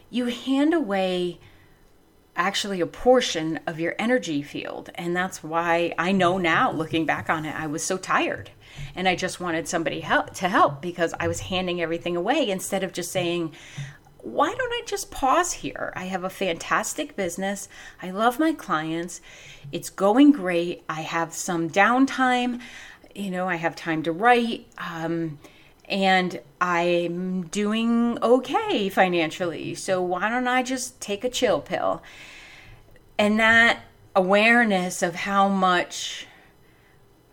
you 0.09 0.25
hand 0.25 0.73
away 0.73 1.39
actually 2.35 2.81
a 2.81 2.87
portion 2.87 3.59
of 3.67 3.79
your 3.79 3.93
energy 3.99 4.41
field. 4.41 4.89
And 4.95 5.15
that's 5.15 5.43
why 5.43 5.93
I 5.99 6.11
know 6.11 6.39
now, 6.39 6.71
looking 6.71 7.05
back 7.05 7.29
on 7.29 7.45
it, 7.45 7.53
I 7.53 7.67
was 7.67 7.83
so 7.83 7.99
tired. 7.99 8.49
And 8.95 9.07
I 9.07 9.15
just 9.15 9.39
wanted 9.39 9.67
somebody 9.67 9.99
help 9.99 10.33
to 10.37 10.49
help 10.49 10.81
because 10.81 11.13
I 11.19 11.27
was 11.27 11.41
handing 11.41 11.83
everything 11.83 12.15
away 12.15 12.49
instead 12.49 12.83
of 12.83 12.93
just 12.93 13.11
saying, 13.11 13.53
why 14.23 14.47
don't 14.47 14.71
I 14.71 14.81
just 14.85 15.11
pause 15.11 15.51
here? 15.51 15.91
I 15.95 16.05
have 16.05 16.23
a 16.23 16.29
fantastic 16.29 17.15
business. 17.15 17.67
I 18.01 18.09
love 18.09 18.39
my 18.39 18.53
clients. 18.53 19.19
It's 19.71 19.89
going 19.89 20.31
great. 20.31 20.83
I 20.87 21.01
have 21.01 21.33
some 21.33 21.69
downtime. 21.69 22.61
You 23.13 23.29
know, 23.29 23.47
I 23.49 23.57
have 23.57 23.75
time 23.75 24.01
to 24.03 24.13
write. 24.13 24.67
Um, 24.77 25.39
and 25.89 26.39
I'm 26.61 27.47
doing 27.47 28.17
okay 28.23 28.87
financially. 28.87 29.75
So 29.75 30.01
why 30.01 30.29
don't 30.29 30.47
I 30.47 30.63
just 30.63 31.01
take 31.01 31.25
a 31.25 31.29
chill 31.29 31.59
pill? 31.59 32.01
And 33.19 33.37
that 33.41 33.81
awareness 34.15 35.03
of 35.03 35.15
how 35.15 35.49
much 35.49 36.27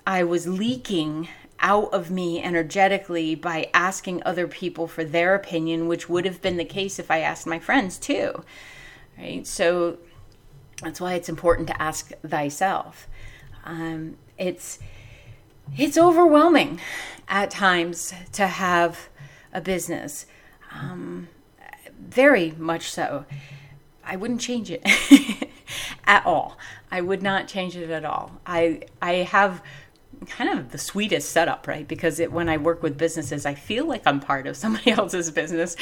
I 0.04 0.24
was 0.24 0.48
leaking 0.48 1.28
out 1.60 1.92
of 1.92 2.10
me 2.10 2.42
energetically 2.42 3.34
by 3.34 3.68
asking 3.74 4.22
other 4.24 4.46
people 4.48 4.86
for 4.86 5.04
their 5.04 5.34
opinion, 5.34 5.88
which 5.88 6.08
would 6.08 6.24
have 6.24 6.40
been 6.40 6.56
the 6.56 6.64
case 6.64 6.98
if 6.98 7.10
I 7.10 7.20
asked 7.20 7.46
my 7.46 7.58
friends 7.58 7.98
too. 7.98 8.44
Right? 9.18 9.46
So 9.46 9.98
that's 10.82 11.00
why 11.00 11.14
it's 11.14 11.28
important 11.28 11.68
to 11.68 11.82
ask 11.82 12.12
thyself. 12.26 13.08
Um, 13.64 14.16
it's 14.38 14.78
it's 15.76 15.96
overwhelming 15.96 16.80
at 17.28 17.50
times 17.50 18.12
to 18.32 18.46
have 18.46 19.08
a 19.52 19.60
business. 19.60 20.26
Um, 20.72 21.28
very 21.98 22.52
much 22.52 22.90
so. 22.90 23.24
I 24.04 24.16
wouldn't 24.16 24.40
change 24.40 24.70
it 24.70 24.82
at 26.04 26.24
all. 26.26 26.58
I 26.90 27.00
would 27.00 27.22
not 27.22 27.46
change 27.46 27.76
it 27.76 27.90
at 27.90 28.04
all. 28.04 28.40
I 28.46 28.82
I 29.00 29.12
have 29.16 29.62
kind 30.26 30.58
of 30.58 30.70
the 30.70 30.78
sweetest 30.78 31.30
setup, 31.30 31.66
right? 31.66 31.86
Because 31.86 32.20
it, 32.20 32.32
when 32.32 32.48
I 32.48 32.56
work 32.56 32.82
with 32.82 32.98
businesses, 32.98 33.46
I 33.46 33.54
feel 33.54 33.86
like 33.86 34.02
I'm 34.06 34.20
part 34.20 34.46
of 34.46 34.56
somebody 34.56 34.90
else's 34.90 35.30
business, 35.30 35.76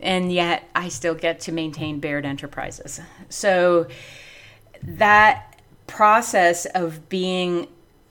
and 0.00 0.32
yet 0.32 0.68
I 0.74 0.88
still 0.88 1.14
get 1.14 1.40
to 1.40 1.52
maintain 1.52 2.00
Baird 2.00 2.24
Enterprises. 2.24 3.00
So 3.28 3.88
that 4.82 5.60
process 5.86 6.66
of 6.66 7.08
being 7.08 7.66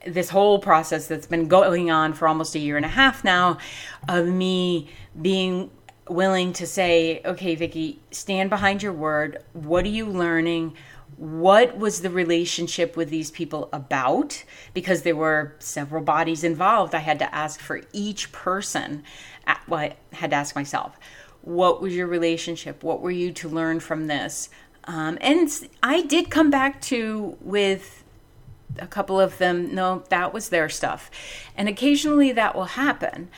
this 0.06 0.30
whole 0.30 0.60
process 0.60 1.08
that's 1.08 1.28
been 1.28 1.48
going 1.48 1.92
on 1.92 2.14
for 2.14 2.28
almost 2.28 2.56
a 2.56 2.60
year 2.60 2.78
and 2.78 2.86
a 2.86 2.90
half 2.90 3.24
now 3.24 3.58
of 4.08 4.26
me 4.26 4.90
being 5.22 5.70
willing 6.10 6.54
to 6.54 6.66
say, 6.66 7.22
okay, 7.26 7.56
Vicki, 7.56 8.00
stand 8.12 8.50
behind 8.50 8.82
your 8.82 8.94
word. 8.94 9.44
What 9.54 9.86
are 9.86 9.90
you 9.90 10.06
learning? 10.06 10.76
What 11.18 11.78
was 11.78 12.02
the 12.02 12.12
relationship 12.12 12.96
with 12.96 13.10
these 13.10 13.32
people 13.32 13.70
about? 13.74 14.44
Because 14.74 15.02
there 15.02 15.16
were 15.16 15.56
several 15.60 16.04
bodies 16.04 16.44
involved. 16.44 16.94
I 16.94 17.00
had 17.00 17.20
to 17.20 17.36
ask 17.36 17.60
for 17.60 17.82
each 17.92 18.32
person. 18.32 19.04
Well 19.68 19.80
i 19.80 19.96
had 20.14 20.30
to 20.32 20.36
ask 20.36 20.56
myself 20.56 21.00
what 21.42 21.82
was 21.82 21.96
your 21.96 22.08
relationship? 22.08 22.84
What 22.84 23.02
were 23.02 23.12
you 23.12 23.32
to 23.32 23.48
learn 23.48 23.80
from 23.80 24.08
this? 24.08 24.50
Um, 24.84 25.18
and 25.22 25.50
i 25.82 26.02
did 26.02 26.30
come 26.30 26.50
back 26.50 26.82
to 26.84 27.38
with 27.42 28.04
a 28.80 28.88
couple 28.88 29.20
of 29.20 29.38
them 29.38 29.74
no 29.74 30.04
that 30.10 30.34
was 30.34 30.50
their 30.50 30.70
stuff. 30.70 31.10
And 31.56 31.68
occasionally 31.68 32.32
that 32.34 32.56
will 32.56 32.66
happen 32.66 33.30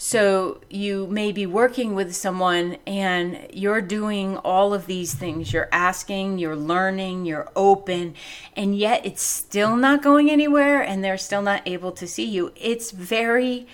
so 0.00 0.60
you 0.70 1.08
may 1.08 1.32
be 1.32 1.44
working 1.44 1.92
with 1.92 2.14
someone 2.14 2.76
and 2.86 3.48
you're 3.52 3.80
doing 3.80 4.36
all 4.38 4.72
of 4.72 4.86
these 4.86 5.12
things. 5.12 5.52
You're 5.52 5.68
asking, 5.72 6.38
you're 6.38 6.54
learning, 6.54 7.26
you're 7.26 7.48
open, 7.56 8.14
and 8.54 8.78
yet 8.78 9.04
it's 9.04 9.24
still 9.24 9.74
not 9.74 10.00
going 10.00 10.30
anywhere 10.30 10.80
and 10.80 11.02
they're 11.02 11.18
still 11.18 11.42
not 11.42 11.66
able 11.66 11.90
to 11.90 12.06
see 12.06 12.26
you. 12.26 12.52
It's 12.54 12.92
very 12.92 13.66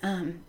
um, 0.00 0.42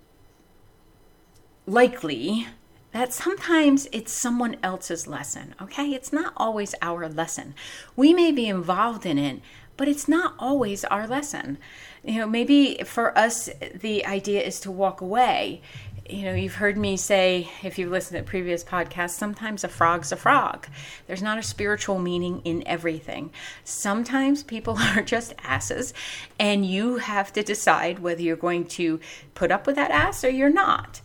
likely 1.66 2.46
that 2.92 3.14
sometimes 3.14 3.88
it's 3.92 4.12
someone 4.12 4.58
else's 4.62 5.08
lesson, 5.08 5.56
okay? 5.60 5.92
It's 5.92 6.14
not 6.14 6.34
always 6.38 6.76
our 6.84 7.10
lesson. 7.10 7.56
We 7.96 8.14
may 8.14 8.32
be 8.32 8.48
involved 8.48 9.08
in 9.08 9.18
it, 9.18 9.42
but 9.82 9.88
it's 9.88 10.08
not 10.08 10.36
always 10.38 10.86
our 10.86 11.08
lesson 11.08 11.58
you 12.04 12.20
know, 12.20 12.28
maybe 12.28 12.82
for 12.86 13.16
us, 13.18 13.50
the 13.76 14.06
idea 14.06 14.42
is 14.42 14.60
to 14.62 14.72
walk 14.72 15.02
away. 15.02 15.62
You 16.10 16.24
know, 16.24 16.34
you've 16.34 16.56
heard 16.56 16.76
me 16.76 16.98
say, 16.98 17.48
if 17.62 17.78
you've 17.78 17.92
listened 17.92 18.18
to 18.18 18.30
previous 18.30 18.64
podcasts, 18.64 19.12
sometimes 19.12 19.64
a 19.64 19.68
frog's 19.68 20.12
a 20.12 20.16
frog. 20.16 20.68
There's 21.06 21.22
not 21.22 21.38
a 21.38 21.44
spiritual 21.44 22.00
meaning 22.00 22.42
in 22.44 22.68
everything. 22.68 23.32
Sometimes 23.64 24.42
people 24.42 24.78
are 24.80 25.04
just 25.04 25.36
asses, 25.44 25.94
and 26.40 26.66
you 26.66 26.98
have 26.98 27.32
to 27.34 27.44
decide 27.44 28.00
whether 28.00 28.22
you're 28.22 28.36
going 28.36 28.66
to 28.66 29.00
put 29.36 29.52
up 29.52 29.68
with 29.68 29.76
that 29.76 29.92
ass 29.92 30.24
or 30.24 30.30
you're 30.30 30.50
not. 30.50 31.02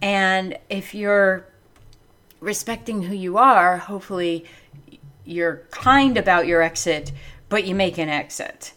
And 0.00 0.56
if 0.70 0.94
you're 0.94 1.46
respecting 2.40 3.02
who 3.02 3.14
you 3.14 3.36
are, 3.36 3.76
hopefully 3.76 4.46
you're 5.26 5.56
kind 5.70 6.16
about 6.16 6.46
your 6.46 6.62
exit, 6.62 7.12
but 7.48 7.64
you 7.64 7.74
make 7.74 7.98
an 7.98 8.08
exit 8.08 8.72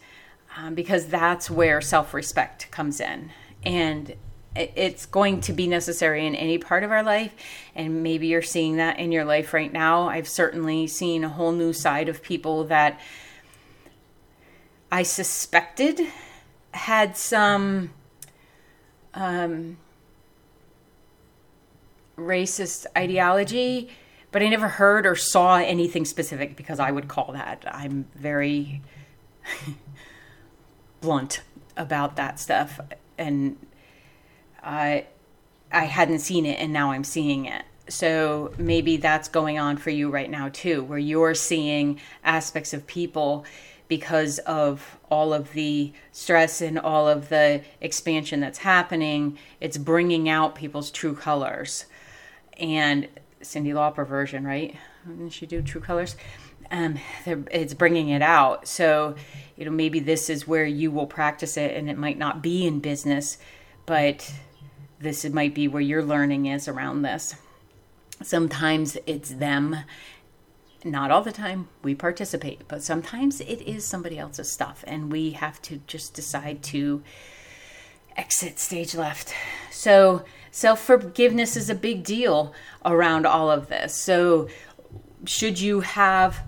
um, 0.56 0.74
because 0.74 1.06
that's 1.06 1.50
where 1.50 1.80
self 1.80 2.14
respect 2.14 2.70
comes 2.70 3.00
in. 3.00 3.30
And 3.64 4.14
it's 4.54 5.06
going 5.06 5.40
to 5.42 5.52
be 5.52 5.66
necessary 5.66 6.26
in 6.26 6.34
any 6.34 6.58
part 6.58 6.84
of 6.84 6.90
our 6.90 7.02
life. 7.02 7.34
And 7.74 8.02
maybe 8.02 8.26
you're 8.26 8.42
seeing 8.42 8.76
that 8.76 8.98
in 8.98 9.10
your 9.10 9.24
life 9.24 9.54
right 9.54 9.72
now. 9.72 10.08
I've 10.08 10.28
certainly 10.28 10.86
seen 10.86 11.24
a 11.24 11.28
whole 11.28 11.52
new 11.52 11.72
side 11.72 12.08
of 12.08 12.22
people 12.22 12.64
that 12.64 13.00
I 14.90 15.04
suspected 15.04 16.00
had 16.72 17.16
some 17.16 17.92
um, 19.14 19.78
racist 22.18 22.86
ideology, 22.96 23.90
but 24.32 24.42
I 24.42 24.48
never 24.48 24.68
heard 24.68 25.06
or 25.06 25.14
saw 25.14 25.56
anything 25.56 26.04
specific 26.06 26.56
because 26.56 26.80
I 26.80 26.90
would 26.90 27.06
call 27.06 27.32
that. 27.32 27.64
I'm 27.70 28.06
very 28.14 28.80
blunt 31.00 31.42
about 31.76 32.16
that 32.16 32.40
stuff 32.40 32.80
and 33.18 33.56
I 34.62 35.06
I 35.70 35.84
hadn't 35.84 36.18
seen 36.20 36.44
it 36.46 36.58
and 36.58 36.72
now 36.72 36.92
I'm 36.92 37.04
seeing 37.04 37.44
it. 37.46 37.64
So 37.88 38.52
maybe 38.58 38.96
that's 38.96 39.28
going 39.28 39.58
on 39.58 39.76
for 39.76 39.90
you 39.90 40.10
right 40.10 40.30
now 40.30 40.48
too 40.48 40.82
where 40.82 40.98
you're 40.98 41.34
seeing 41.34 42.00
aspects 42.24 42.72
of 42.72 42.86
people 42.86 43.44
because 43.88 44.38
of 44.40 44.98
all 45.10 45.34
of 45.34 45.52
the 45.52 45.92
stress 46.12 46.62
and 46.62 46.78
all 46.78 47.06
of 47.06 47.28
the 47.28 47.60
expansion 47.82 48.40
that's 48.40 48.58
happening, 48.58 49.36
it's 49.60 49.76
bringing 49.76 50.30
out 50.30 50.54
people's 50.54 50.90
true 50.90 51.14
colors. 51.14 51.84
And 52.58 53.08
Cyndi 53.42 53.72
Lauper 53.72 54.06
version, 54.06 54.44
right? 54.44 54.76
Didn't 55.06 55.30
she 55.30 55.46
do 55.46 55.62
True 55.62 55.80
Colors? 55.80 56.16
um, 56.72 56.98
it's 57.26 57.74
bringing 57.74 58.08
it 58.08 58.22
out. 58.22 58.66
So, 58.66 59.14
you 59.56 59.64
know, 59.64 59.70
maybe 59.70 60.00
this 60.00 60.30
is 60.30 60.48
where 60.48 60.64
you 60.64 60.90
will 60.90 61.06
practice 61.06 61.56
it, 61.56 61.76
and 61.76 61.88
it 61.88 61.98
might 61.98 62.18
not 62.18 62.42
be 62.42 62.66
in 62.66 62.80
business, 62.80 63.38
but 63.84 64.32
this 64.98 65.24
might 65.26 65.54
be 65.54 65.68
where 65.68 65.82
your 65.82 66.02
learning 66.02 66.46
is 66.46 66.66
around 66.66 67.02
this. 67.02 67.36
Sometimes 68.22 68.96
it's 69.06 69.30
them. 69.30 69.76
Not 70.84 71.10
all 71.10 71.22
the 71.22 71.30
time 71.30 71.68
we 71.82 71.94
participate, 71.94 72.66
but 72.66 72.82
sometimes 72.82 73.40
it 73.40 73.60
is 73.62 73.84
somebody 73.84 74.18
else's 74.18 74.50
stuff, 74.50 74.82
and 74.86 75.12
we 75.12 75.32
have 75.32 75.60
to 75.62 75.80
just 75.86 76.14
decide 76.14 76.62
to 76.64 77.02
exit 78.16 78.58
stage 78.58 78.94
left. 78.94 79.34
So, 79.70 80.24
self 80.52 80.80
forgiveness 80.80 81.56
is 81.56 81.68
a 81.68 81.74
big 81.74 82.04
deal 82.04 82.54
around 82.84 83.26
all 83.26 83.50
of 83.50 83.68
this. 83.68 83.92
So, 83.92 84.48
should 85.24 85.60
you 85.60 85.80
have 85.80 86.40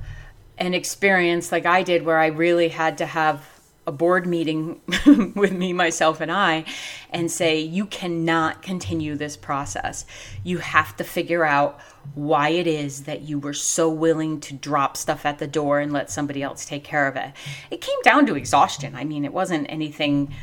an 0.59 0.75
experience 0.75 1.51
like 1.51 1.67
I 1.67 1.83
did 1.83 2.05
where 2.05 2.19
I 2.19 2.27
really 2.27 2.69
had 2.69 2.99
to 2.99 3.07
have 3.07 3.51
a 3.87 3.93
board 3.93 4.27
meeting 4.27 4.81
with 5.35 5.53
me, 5.53 5.73
myself, 5.73 6.21
and 6.21 6.33
I, 6.33 6.64
and 7.11 7.31
say, 7.31 7.61
you 7.61 7.87
cannot 7.87 8.62
continue 8.62 9.14
this 9.14 9.37
process. 9.37 10.07
You 10.43 10.59
have 10.59 10.97
to 10.97 11.05
figure 11.05 11.45
out 11.45 11.81
why 12.14 12.51
it 12.51 12.67
is 12.67 13.05
that 13.05 13.23
you 13.23 13.38
were 13.38 13.53
so 13.53 13.88
willing 13.88 14.40
to 14.40 14.55
drop 14.55 14.97
stuff 14.97 15.27
at 15.27 15.38
the 15.38 15.47
door 15.47 15.81
and 15.81 15.93
let 15.93 16.11
somebody 16.11 16.43
else 16.43 16.64
take 16.64 16.85
care 16.85 17.07
of 17.07 17.17
it. 17.17 17.33
It 17.71 17.81
came 17.81 18.01
down 18.03 18.27
to 18.27 18.37
exhaustion. 18.37 18.95
I 18.95 19.05
mean, 19.05 19.25
it 19.25 19.33
wasn't 19.33 19.67
anything 19.69 20.35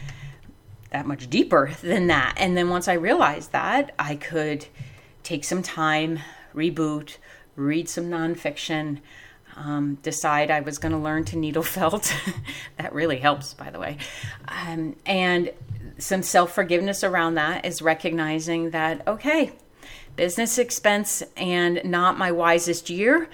that 0.92 1.06
much 1.06 1.30
deeper 1.30 1.72
than 1.82 2.08
that. 2.08 2.36
And 2.38 2.56
then 2.56 2.70
once 2.70 2.88
I 2.88 2.94
realized 2.94 3.52
that, 3.52 3.94
I 3.98 4.16
could 4.16 4.66
take 5.24 5.44
some 5.44 5.64
time, 5.64 6.20
reboot, 6.54 7.18
read 7.56 7.90
some 7.90 8.06
nonfiction 8.06 9.00
um, 9.56 9.96
decide 10.02 10.52
I 10.52 10.62
was 10.62 10.78
going 10.78 10.92
to 10.92 10.98
learn 10.98 11.26
to 11.26 11.38
needle 11.38 11.64
felt. 11.64 12.14
that 12.78 12.94
really 12.94 13.18
helps, 13.18 13.54
by 13.54 13.70
the 13.70 13.80
way. 13.80 13.98
Um, 14.48 14.96
and 15.06 15.52
some 15.98 16.24
self 16.24 16.54
forgiveness 16.54 17.04
around 17.04 17.36
that 17.36 17.66
is 17.66 17.82
recognizing 17.82 18.72
that, 18.72 19.08
okay, 19.08 19.52
business 20.16 20.58
expense 20.58 21.24
and 21.38 21.82
not 21.84 22.18
my 22.18 22.32
wisest 22.32 22.90
year, 22.90 23.30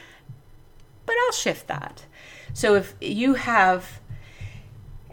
but 1.06 1.16
I'll 1.26 1.34
shift 1.34 1.68
that. 1.68 2.06
So 2.54 2.76
if 2.76 2.96
you 3.00 3.36
have 3.36 4.00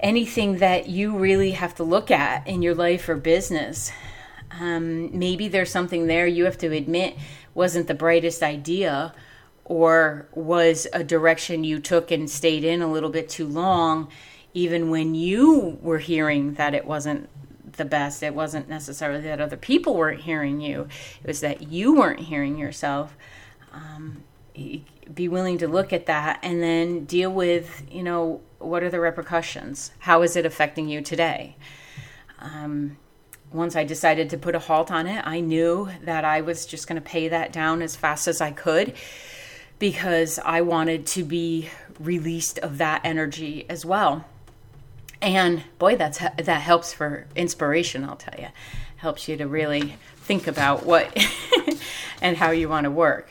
anything 0.05 0.59
that 0.59 0.87
you 0.87 1.17
really 1.17 1.53
have 1.53 1.75
to 1.75 1.83
look 1.83 2.11
at 2.11 2.47
in 2.47 2.61
your 2.61 2.75
life 2.75 3.09
or 3.09 3.17
business, 3.17 3.91
um, 4.61 5.19
maybe 5.19 5.49
there's 5.49 5.71
something 5.71 6.07
there 6.07 6.27
you 6.27 6.45
have 6.45 6.59
to 6.59 6.71
admit 6.71 7.17
wasn't 7.55 7.89
the 7.89 7.95
brightest 7.95 8.43
idea 8.43 9.15
or 9.65 10.29
was 10.33 10.87
a 10.93 11.03
direction 11.03 11.65
you 11.65 11.81
took 11.81 12.11
and 12.11 12.29
stayed 12.29 12.65
in 12.65 12.83
a 12.83 12.93
little 12.93 13.09
bit 13.09 13.31
too 13.31 13.47
long, 13.47 14.09
even 14.53 14.91
when 14.91 15.15
you 15.15 15.79
were 15.81 15.99
hearing 15.99 16.55
that 16.55 16.75
it 16.75 16.85
wasn't 16.85 17.29
the 17.73 17.85
best. 17.85 18.23
It 18.23 18.35
wasn't 18.35 18.69
necessarily 18.69 19.23
that 19.23 19.41
other 19.41 19.57
people 19.57 19.95
weren't 19.95 20.21
hearing 20.21 20.61
you, 20.61 20.87
it 21.23 21.27
was 21.27 21.41
that 21.41 21.69
you 21.69 21.95
weren't 21.95 22.21
hearing 22.21 22.59
yourself. 22.59 23.17
Um, 23.73 24.23
be 25.13 25.29
willing 25.29 25.59
to 25.59 25.67
look 25.67 25.93
at 25.93 26.07
that 26.07 26.39
and 26.43 26.63
then 26.63 27.05
deal 27.07 27.31
with, 27.31 27.83
you 27.91 28.03
know, 28.03 28.41
what 28.65 28.83
are 28.83 28.91
the 28.91 29.01
repercussions? 29.01 29.93
How 30.01 30.23
is 30.23 30.37
it 30.37 30.47
affecting 30.47 30.89
you 30.89 31.01
today? 31.01 31.57
Um, 32.41 32.97
once 33.53 33.77
I 33.77 33.85
decided 33.85 34.31
to 34.31 34.39
put 34.39 34.55
a 34.55 34.59
halt 34.59 34.91
on 34.91 35.07
it, 35.07 35.25
I 35.27 35.41
knew 35.41 35.89
that 36.03 36.25
I 36.25 36.41
was 36.41 36.67
just 36.67 36.89
going 36.89 37.01
to 37.01 37.09
pay 37.09 37.29
that 37.29 37.53
down 37.53 37.83
as 37.83 37.95
fast 37.95 38.27
as 38.27 38.41
I 38.41 38.51
could 38.51 38.95
because 39.79 40.39
I 40.45 40.61
wanted 40.61 41.07
to 41.09 41.23
be 41.23 41.71
released 42.01 42.59
of 42.59 42.79
that 42.79 43.01
energy 43.05 43.65
as 43.69 43.85
well. 43.85 44.25
And 45.23 45.63
boy, 45.79 45.97
that's 45.97 46.19
that 46.19 46.61
helps 46.61 46.93
for 46.93 47.27
inspiration. 47.35 48.05
I'll 48.05 48.17
tell 48.17 48.39
you, 48.39 48.49
helps 48.97 49.29
you 49.29 49.37
to 49.37 49.47
really 49.47 49.97
think 50.17 50.47
about 50.47 50.85
what 50.85 51.17
and 52.21 52.37
how 52.37 52.51
you 52.51 52.69
want 52.69 52.85
to 52.85 52.91
work. 52.91 53.31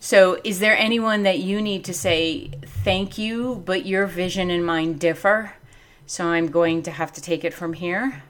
So, 0.00 0.38
is 0.44 0.60
there 0.60 0.76
anyone 0.76 1.24
that 1.24 1.40
you 1.40 1.60
need 1.60 1.84
to 1.86 1.94
say 1.94 2.50
thank 2.64 3.18
you, 3.18 3.62
but 3.64 3.84
your 3.84 4.06
vision 4.06 4.48
and 4.50 4.64
mine 4.64 4.96
differ? 4.96 5.54
So, 6.06 6.26
I'm 6.26 6.48
going 6.48 6.82
to 6.84 6.92
have 6.92 7.12
to 7.14 7.20
take 7.20 7.44
it 7.44 7.52
from 7.52 7.72
here. 7.72 8.22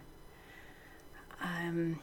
Um, 1.43 2.01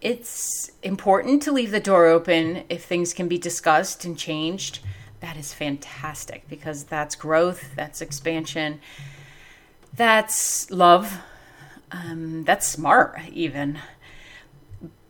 it's 0.00 0.72
important 0.82 1.42
to 1.42 1.52
leave 1.52 1.70
the 1.70 1.80
door 1.80 2.06
open 2.06 2.64
if 2.68 2.84
things 2.84 3.14
can 3.14 3.28
be 3.28 3.38
discussed 3.38 4.04
and 4.04 4.18
changed. 4.18 4.80
That 5.20 5.36
is 5.36 5.52
fantastic 5.52 6.48
because 6.48 6.84
that's 6.84 7.14
growth, 7.14 7.74
that's 7.76 8.00
expansion, 8.00 8.80
that's 9.94 10.70
love, 10.70 11.18
um, 11.90 12.44
that's 12.44 12.66
smart, 12.66 13.20
even. 13.32 13.80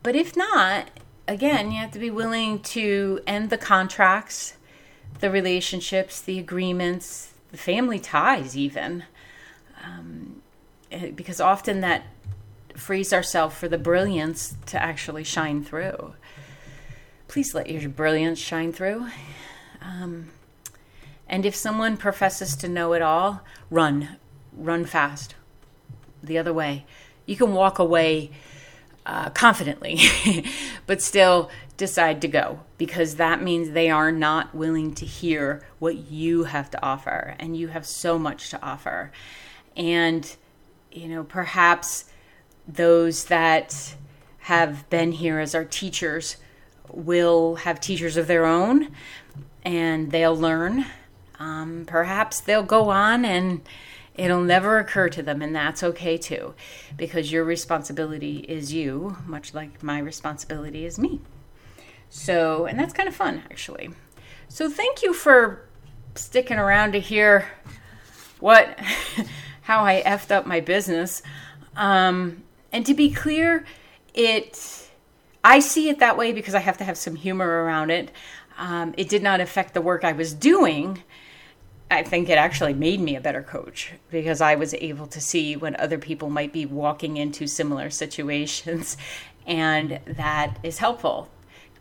But 0.01 0.15
if 0.15 0.35
not, 0.35 0.89
again, 1.29 1.71
you 1.71 1.79
have 1.79 1.91
to 1.91 1.99
be 1.99 2.09
willing 2.09 2.59
to 2.59 3.21
end 3.27 3.51
the 3.51 3.57
contracts, 3.57 4.55
the 5.19 5.29
relationships, 5.29 6.19
the 6.19 6.39
agreements, 6.39 7.31
the 7.51 7.57
family 7.57 7.99
ties, 7.99 8.57
even. 8.57 9.03
Um, 9.83 10.41
eh, 10.91 11.11
because 11.11 11.39
often 11.39 11.81
that 11.81 12.03
frees 12.75 13.13
ourselves 13.13 13.55
for 13.55 13.67
the 13.67 13.77
brilliance 13.77 14.55
to 14.65 14.81
actually 14.81 15.23
shine 15.23 15.63
through. 15.63 16.15
Please 17.27 17.53
let 17.53 17.69
your 17.69 17.87
brilliance 17.89 18.39
shine 18.39 18.73
through. 18.73 19.07
Um, 19.81 20.29
and 21.27 21.45
if 21.45 21.55
someone 21.55 21.95
professes 21.95 22.55
to 22.57 22.67
know 22.67 22.93
it 22.93 23.03
all, 23.03 23.41
run, 23.69 24.17
run 24.51 24.83
fast 24.85 25.35
the 26.23 26.39
other 26.39 26.53
way. 26.53 26.85
You 27.27 27.35
can 27.35 27.53
walk 27.53 27.77
away 27.77 28.31
uh, 29.05 29.29
confidently, 29.29 29.99
but 30.85 31.01
still 31.01 31.49
decide 31.77 32.21
to 32.21 32.27
go 32.27 32.59
because 32.77 33.15
that 33.15 33.41
means 33.41 33.71
they 33.71 33.89
are 33.89 34.11
not 34.11 34.53
willing 34.53 34.93
to 34.93 35.05
hear 35.05 35.63
what 35.79 35.95
you 35.95 36.43
have 36.43 36.69
to 36.71 36.83
offer. 36.83 37.35
And 37.39 37.55
you 37.55 37.69
have 37.69 37.85
so 37.85 38.19
much 38.19 38.49
to 38.49 38.61
offer. 38.61 39.11
And, 39.75 40.35
you 40.91 41.07
know, 41.07 41.23
perhaps 41.23 42.05
those 42.67 43.25
that 43.25 43.95
have 44.39 44.89
been 44.89 45.11
here 45.13 45.39
as 45.39 45.55
our 45.55 45.65
teachers 45.65 46.37
will 46.91 47.55
have 47.55 47.79
teachers 47.79 48.17
of 48.17 48.27
their 48.27 48.45
own 48.45 48.89
and 49.63 50.11
they'll 50.11 50.35
learn. 50.35 50.85
Um, 51.39 51.85
perhaps 51.87 52.39
they'll 52.41 52.63
go 52.63 52.89
on 52.89 53.23
and 53.23 53.61
it'll 54.19 54.43
never 54.43 54.79
occur 54.79 55.09
to 55.09 55.23
them, 55.23 55.41
and 55.41 55.55
that's 55.55 55.81
okay 55.83 56.17
too, 56.17 56.53
because 56.97 57.31
your 57.31 57.43
responsibility 57.43 58.39
is 58.39 58.73
you, 58.73 59.17
much 59.25 59.53
like 59.53 59.81
my 59.81 59.99
responsibility 59.99 60.85
is 60.85 60.99
me. 60.99 61.21
So, 62.09 62.65
and 62.65 62.77
that's 62.77 62.93
kind 62.93 63.07
of 63.07 63.15
fun 63.15 63.43
actually. 63.49 63.89
So, 64.47 64.69
thank 64.69 65.03
you 65.03 65.13
for 65.13 65.65
sticking 66.15 66.57
around 66.57 66.93
to 66.93 66.99
hear 66.99 67.47
what, 68.39 68.79
how 69.61 69.83
I 69.83 70.01
effed 70.05 70.31
up 70.31 70.45
my 70.45 70.59
business. 70.59 71.21
Um, 71.75 72.43
and 72.71 72.85
to 72.85 72.93
be 72.93 73.11
clear, 73.11 73.65
it, 74.13 74.89
I 75.43 75.59
see 75.59 75.89
it 75.89 75.99
that 75.99 76.17
way 76.17 76.33
because 76.33 76.55
I 76.55 76.59
have 76.59 76.77
to 76.77 76.83
have 76.83 76.97
some 76.97 77.15
humor 77.15 77.63
around 77.63 77.91
it. 77.91 78.11
Um, 78.57 78.93
it 78.97 79.07
did 79.07 79.23
not 79.23 79.39
affect 79.39 79.73
the 79.73 79.81
work 79.81 80.03
I 80.03 80.11
was 80.11 80.33
doing. 80.33 81.01
I 81.91 82.03
think 82.03 82.29
it 82.29 82.37
actually 82.37 82.73
made 82.73 82.99
me 82.99 83.15
a 83.15 83.21
better 83.21 83.41
coach 83.41 83.93
because 84.11 84.41
I 84.41 84.55
was 84.55 84.73
able 84.75 85.07
to 85.07 85.19
see 85.19 85.55
when 85.55 85.75
other 85.77 85.97
people 85.97 86.29
might 86.29 86.53
be 86.53 86.65
walking 86.65 87.17
into 87.17 87.47
similar 87.47 87.89
situations, 88.03 88.97
and 89.45 89.99
that 90.05 90.59
is 90.63 90.77
helpful 90.77 91.29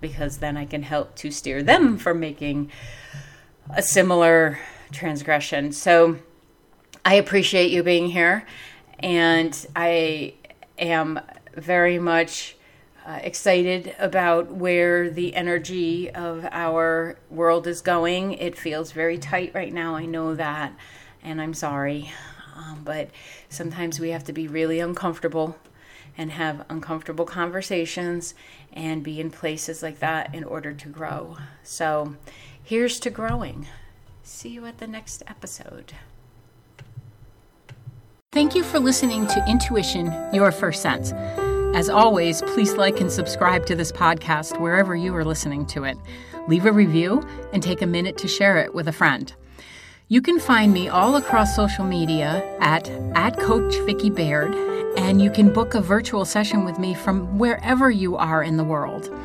because 0.00 0.38
then 0.38 0.56
I 0.56 0.64
can 0.64 0.82
help 0.82 1.16
to 1.16 1.30
steer 1.30 1.62
them 1.62 1.98
from 1.98 2.20
making 2.20 2.70
a 3.70 3.82
similar 3.82 4.58
transgression. 4.92 5.72
So 5.72 6.18
I 7.04 7.14
appreciate 7.14 7.70
you 7.70 7.82
being 7.82 8.08
here, 8.08 8.46
and 9.00 9.66
I 9.74 10.34
am 10.78 11.20
very 11.54 11.98
much 11.98 12.56
uh, 13.08 13.20
excited 13.22 13.94
about 13.98 14.50
where 14.52 15.08
the 15.08 15.34
energy 15.34 16.10
of 16.10 16.46
our 16.50 17.18
world 17.30 17.66
is 17.66 17.80
going. 17.80 18.34
It 18.34 18.58
feels 18.58 18.92
very 18.92 19.16
tight 19.16 19.52
right 19.54 19.72
now. 19.72 19.96
I 19.96 20.04
know 20.04 20.34
that, 20.34 20.76
and 21.22 21.40
I'm 21.40 21.54
sorry. 21.54 22.12
Um, 22.54 22.82
but 22.84 23.08
sometimes 23.48 23.98
we 23.98 24.10
have 24.10 24.24
to 24.24 24.32
be 24.34 24.46
really 24.46 24.78
uncomfortable 24.78 25.56
and 26.18 26.32
have 26.32 26.66
uncomfortable 26.68 27.24
conversations 27.24 28.34
and 28.74 29.02
be 29.02 29.20
in 29.20 29.30
places 29.30 29.82
like 29.82 30.00
that 30.00 30.34
in 30.34 30.44
order 30.44 30.74
to 30.74 30.88
grow. 30.88 31.38
So, 31.62 32.16
here's 32.62 33.00
to 33.00 33.10
growing. 33.10 33.68
See 34.22 34.50
you 34.50 34.66
at 34.66 34.78
the 34.78 34.86
next 34.86 35.22
episode. 35.26 35.94
Thank 38.32 38.54
you 38.54 38.62
for 38.62 38.78
listening 38.78 39.26
to 39.28 39.42
Intuition 39.48 40.12
Your 40.34 40.52
First 40.52 40.82
Sense. 40.82 41.14
As 41.78 41.88
always, 41.88 42.42
please 42.42 42.74
like 42.74 43.00
and 43.00 43.08
subscribe 43.08 43.64
to 43.66 43.76
this 43.76 43.92
podcast 43.92 44.60
wherever 44.60 44.96
you 44.96 45.14
are 45.14 45.24
listening 45.24 45.64
to 45.66 45.84
it. 45.84 45.96
Leave 46.48 46.66
a 46.66 46.72
review 46.72 47.24
and 47.52 47.62
take 47.62 47.82
a 47.82 47.86
minute 47.86 48.18
to 48.18 48.26
share 48.26 48.58
it 48.58 48.74
with 48.74 48.88
a 48.88 48.92
friend. 48.92 49.32
You 50.08 50.20
can 50.20 50.40
find 50.40 50.72
me 50.72 50.88
all 50.88 51.14
across 51.14 51.54
social 51.54 51.84
media 51.84 52.44
at, 52.58 52.90
at 53.14 53.38
Coach 53.38 53.76
Vicki 53.86 54.10
Baird, 54.10 54.56
and 54.98 55.22
you 55.22 55.30
can 55.30 55.52
book 55.52 55.76
a 55.76 55.80
virtual 55.80 56.24
session 56.24 56.64
with 56.64 56.80
me 56.80 56.94
from 56.94 57.38
wherever 57.38 57.92
you 57.92 58.16
are 58.16 58.42
in 58.42 58.56
the 58.56 58.64
world 58.64 59.16